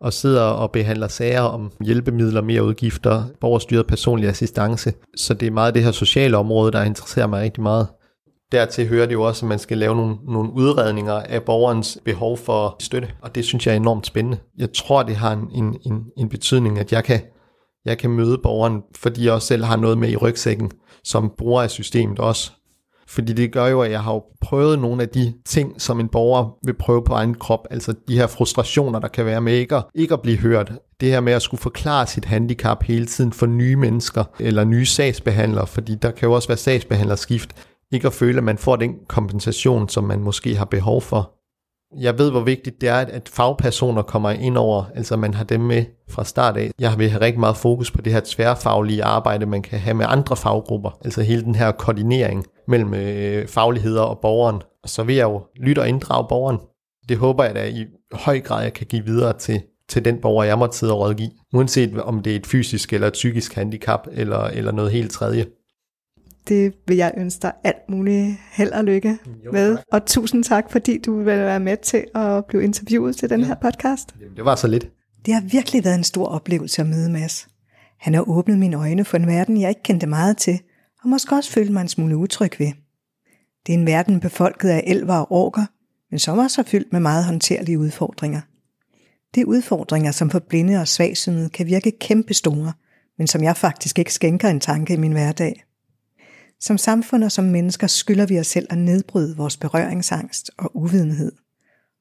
og 0.00 0.12
sidder 0.12 0.42
og 0.42 0.70
behandler 0.70 1.08
sager 1.08 1.40
om 1.40 1.72
hjælpemidler, 1.84 2.42
mere 2.42 2.64
udgifter, 2.64 3.24
borgerstyret 3.40 3.86
personlig 3.86 4.28
assistance. 4.28 4.92
Så 5.16 5.34
det 5.34 5.46
er 5.46 5.50
meget 5.50 5.74
det 5.74 5.84
her 5.84 5.90
sociale 5.90 6.36
område, 6.36 6.72
der 6.72 6.82
interesserer 6.82 7.26
mig 7.26 7.42
rigtig 7.42 7.62
meget. 7.62 7.86
Dertil 8.52 8.88
hører 8.88 9.06
det 9.06 9.12
jo 9.12 9.22
også, 9.22 9.46
at 9.46 9.48
man 9.48 9.58
skal 9.58 9.78
lave 9.78 9.96
nogle, 9.96 10.16
nogle 10.28 10.52
udredninger 10.52 11.12
af 11.12 11.42
borgerens 11.42 11.98
behov 12.04 12.38
for 12.38 12.76
støtte, 12.80 13.08
og 13.22 13.34
det 13.34 13.44
synes 13.44 13.66
jeg 13.66 13.72
er 13.72 13.76
enormt 13.76 14.06
spændende. 14.06 14.38
Jeg 14.58 14.72
tror, 14.72 15.02
det 15.02 15.16
har 15.16 15.32
en, 15.32 15.48
en, 15.54 15.76
en, 15.86 16.04
en 16.16 16.28
betydning, 16.28 16.78
at 16.78 16.92
jeg 16.92 17.04
kan, 17.04 17.20
jeg 17.86 17.98
kan 17.98 18.10
møde 18.10 18.38
borgeren, 18.42 18.82
fordi 18.96 19.24
jeg 19.24 19.32
også 19.32 19.46
selv 19.46 19.64
har 19.64 19.76
noget 19.76 19.98
med 19.98 20.08
i 20.08 20.16
rygsækken, 20.16 20.70
som 21.04 21.32
bruger 21.38 21.62
af 21.62 21.70
systemet 21.70 22.18
også. 22.18 22.52
Fordi 23.08 23.32
det 23.32 23.52
gør 23.52 23.66
jo, 23.66 23.82
at 23.82 23.90
jeg 23.90 24.02
har 24.02 24.12
jo 24.12 24.22
prøvet 24.40 24.78
nogle 24.78 25.02
af 25.02 25.08
de 25.08 25.34
ting, 25.44 25.80
som 25.80 26.00
en 26.00 26.08
borger 26.08 26.56
vil 26.64 26.74
prøve 26.74 27.04
på 27.04 27.12
egen 27.12 27.34
krop. 27.34 27.66
Altså 27.70 27.94
de 28.08 28.16
her 28.16 28.26
frustrationer, 28.26 28.98
der 28.98 29.08
kan 29.08 29.26
være 29.26 29.40
med 29.40 29.52
ikke 29.52 29.76
at, 29.76 29.84
ikke 29.94 30.14
at 30.14 30.22
blive 30.22 30.38
hørt. 30.38 30.72
Det 31.00 31.08
her 31.08 31.20
med 31.20 31.32
at 31.32 31.42
skulle 31.42 31.60
forklare 31.60 32.06
sit 32.06 32.24
handicap 32.24 32.82
hele 32.82 33.06
tiden 33.06 33.32
for 33.32 33.46
nye 33.46 33.76
mennesker 33.76 34.24
eller 34.40 34.64
nye 34.64 34.86
sagsbehandlere, 34.86 35.66
fordi 35.66 35.94
der 35.94 36.10
kan 36.10 36.28
jo 36.28 36.32
også 36.32 36.48
være 36.48 36.58
sagsbehandlerskift. 36.58 37.50
Ikke 37.92 38.06
at 38.06 38.12
føle, 38.12 38.38
at 38.38 38.44
man 38.44 38.58
får 38.58 38.76
den 38.76 38.94
kompensation, 39.08 39.88
som 39.88 40.04
man 40.04 40.20
måske 40.20 40.56
har 40.56 40.64
behov 40.64 41.02
for. 41.02 41.35
Jeg 42.00 42.18
ved, 42.18 42.30
hvor 42.30 42.40
vigtigt 42.40 42.80
det 42.80 42.88
er, 42.88 42.94
at 42.96 43.28
fagpersoner 43.28 44.02
kommer 44.02 44.30
ind 44.30 44.56
over, 44.56 44.84
altså 44.94 45.16
man 45.16 45.34
har 45.34 45.44
dem 45.44 45.60
med 45.60 45.84
fra 46.08 46.24
start 46.24 46.56
af. 46.56 46.70
Jeg 46.78 46.98
vil 46.98 47.10
have 47.10 47.20
rigtig 47.20 47.40
meget 47.40 47.56
fokus 47.56 47.90
på 47.90 48.02
det 48.02 48.12
her 48.12 48.20
tværfaglige 48.24 49.04
arbejde, 49.04 49.46
man 49.46 49.62
kan 49.62 49.78
have 49.78 49.94
med 49.94 50.06
andre 50.08 50.36
faggrupper, 50.36 50.98
altså 51.04 51.22
hele 51.22 51.42
den 51.42 51.54
her 51.54 51.72
koordinering 51.72 52.44
mellem 52.68 52.94
øh, 52.94 53.48
fagligheder 53.48 54.02
og 54.02 54.18
borgeren. 54.22 54.62
Og 54.82 54.88
så 54.88 55.02
vil 55.02 55.16
jeg 55.16 55.24
jo 55.24 55.42
lytte 55.56 55.80
og 55.80 55.88
inddrage 55.88 56.26
borgeren. 56.28 56.58
Det 57.08 57.16
håber 57.16 57.44
jeg 57.44 57.54
da 57.54 57.68
i 57.68 57.86
høj 58.12 58.40
grad, 58.40 58.62
jeg 58.62 58.72
kan 58.72 58.86
give 58.86 59.04
videre 59.04 59.38
til, 59.38 59.62
til 59.88 60.04
den 60.04 60.20
borger, 60.20 60.44
jeg 60.44 60.58
måtte 60.58 60.76
sidde 60.78 60.92
og 60.92 61.00
rådgive. 61.00 61.30
Uanset 61.54 62.00
om 62.00 62.22
det 62.22 62.32
er 62.32 62.36
et 62.36 62.46
fysisk 62.46 62.92
eller 62.92 63.06
et 63.06 63.12
psykisk 63.12 63.54
handicap, 63.54 64.06
eller, 64.12 64.38
eller 64.38 64.72
noget 64.72 64.92
helt 64.92 65.10
tredje. 65.10 65.46
Det 66.48 66.74
vil 66.86 66.96
jeg 66.96 67.12
ønske 67.16 67.42
dig 67.42 67.52
alt 67.64 67.88
muligt 67.88 68.36
held 68.52 68.72
og 68.72 68.84
lykke 68.84 69.18
jo, 69.44 69.52
med. 69.52 69.78
Og 69.92 70.06
tusind 70.06 70.44
tak, 70.44 70.70
fordi 70.70 70.98
du 70.98 71.16
vil 71.16 71.26
være 71.26 71.60
med 71.60 71.76
til 71.76 72.04
at 72.14 72.44
blive 72.44 72.64
interviewet 72.64 73.16
til 73.16 73.30
den 73.30 73.40
ja. 73.40 73.46
her 73.46 73.54
podcast. 73.54 74.14
Jamen, 74.20 74.36
det 74.36 74.44
var 74.44 74.56
så 74.56 74.66
lidt. 74.66 74.90
Det 75.26 75.34
har 75.34 75.40
virkelig 75.40 75.84
været 75.84 75.94
en 75.94 76.04
stor 76.04 76.26
oplevelse 76.26 76.82
at 76.82 76.88
møde 76.88 77.10
Mads. 77.10 77.48
Han 77.98 78.14
har 78.14 78.28
åbnet 78.28 78.58
mine 78.58 78.76
øjne 78.76 79.04
for 79.04 79.16
en 79.16 79.26
verden, 79.26 79.60
jeg 79.60 79.68
ikke 79.68 79.82
kendte 79.82 80.06
meget 80.06 80.36
til, 80.36 80.60
og 81.02 81.08
måske 81.08 81.36
også 81.36 81.52
følte 81.52 81.72
mig 81.72 81.80
en 81.80 81.88
smule 81.88 82.16
utryg 82.16 82.52
ved. 82.58 82.72
Det 83.66 83.74
er 83.74 83.78
en 83.78 83.86
verden 83.86 84.20
befolket 84.20 84.68
af 84.68 84.84
elver 84.86 85.14
og 85.14 85.32
orker, 85.32 85.66
men 86.10 86.18
som 86.18 86.38
også 86.38 86.60
er 86.60 86.64
fyldt 86.64 86.92
med 86.92 87.00
meget 87.00 87.24
håndterlige 87.24 87.78
udfordringer. 87.78 88.40
Det 89.34 89.40
er 89.40 89.44
udfordringer, 89.44 90.12
som 90.12 90.30
for 90.30 90.38
blinde 90.38 90.80
og 90.80 90.88
svagsynede 90.88 91.48
kan 91.48 91.66
virke 91.66 91.92
kæmpestore, 92.00 92.72
men 93.18 93.26
som 93.26 93.42
jeg 93.42 93.56
faktisk 93.56 93.98
ikke 93.98 94.14
skænker 94.14 94.48
en 94.48 94.60
tanke 94.60 94.94
i 94.94 94.96
min 94.96 95.12
hverdag. 95.12 95.64
Som 96.60 96.78
samfund 96.78 97.24
og 97.24 97.32
som 97.32 97.44
mennesker 97.44 97.86
skylder 97.86 98.26
vi 98.26 98.38
os 98.38 98.46
selv 98.46 98.66
at 98.70 98.78
nedbryde 98.78 99.36
vores 99.36 99.56
berøringsangst 99.56 100.50
og 100.58 100.76
uvidenhed, 100.76 101.32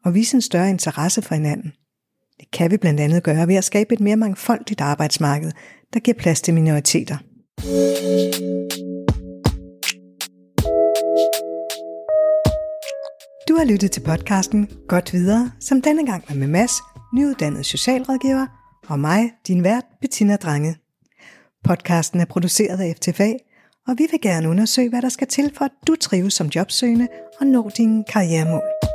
og 0.05 0.13
vise 0.13 0.35
en 0.35 0.41
større 0.41 0.69
interesse 0.69 1.21
for 1.21 1.35
hinanden. 1.35 1.73
Det 2.39 2.51
kan 2.51 2.71
vi 2.71 2.77
blandt 2.77 2.99
andet 2.99 3.23
gøre 3.23 3.47
ved 3.47 3.55
at 3.55 3.63
skabe 3.63 3.93
et 3.93 3.99
mere 3.99 4.15
mangfoldigt 4.15 4.81
arbejdsmarked, 4.81 5.51
der 5.93 5.99
giver 5.99 6.17
plads 6.17 6.41
til 6.41 6.53
minoriteter. 6.53 7.17
Du 13.47 13.55
har 13.55 13.65
lyttet 13.65 13.91
til 13.91 14.01
podcasten 14.01 14.69
Godt 14.87 15.13
Videre, 15.13 15.51
som 15.59 15.81
denne 15.81 16.05
gang 16.05 16.23
var 16.29 16.35
med 16.35 16.47
Mads, 16.47 16.71
nyuddannet 17.13 17.65
socialrådgiver, 17.65 18.47
og 18.87 18.99
mig, 18.99 19.31
din 19.47 19.63
vært, 19.63 19.83
Bettina 20.01 20.35
Drange. 20.35 20.75
Podcasten 21.63 22.19
er 22.19 22.25
produceret 22.25 22.79
af 22.79 22.95
FTFA, 22.95 23.33
og 23.87 23.95
vi 23.97 24.07
vil 24.11 24.21
gerne 24.21 24.49
undersøge, 24.49 24.89
hvad 24.89 25.01
der 25.01 25.09
skal 25.09 25.27
til 25.27 25.51
for, 25.55 25.65
at 25.65 25.71
du 25.87 25.95
trives 25.95 26.33
som 26.33 26.47
jobsøgende 26.47 27.07
og 27.39 27.47
når 27.47 27.69
dine 27.69 28.03
karrieremål. 28.03 28.94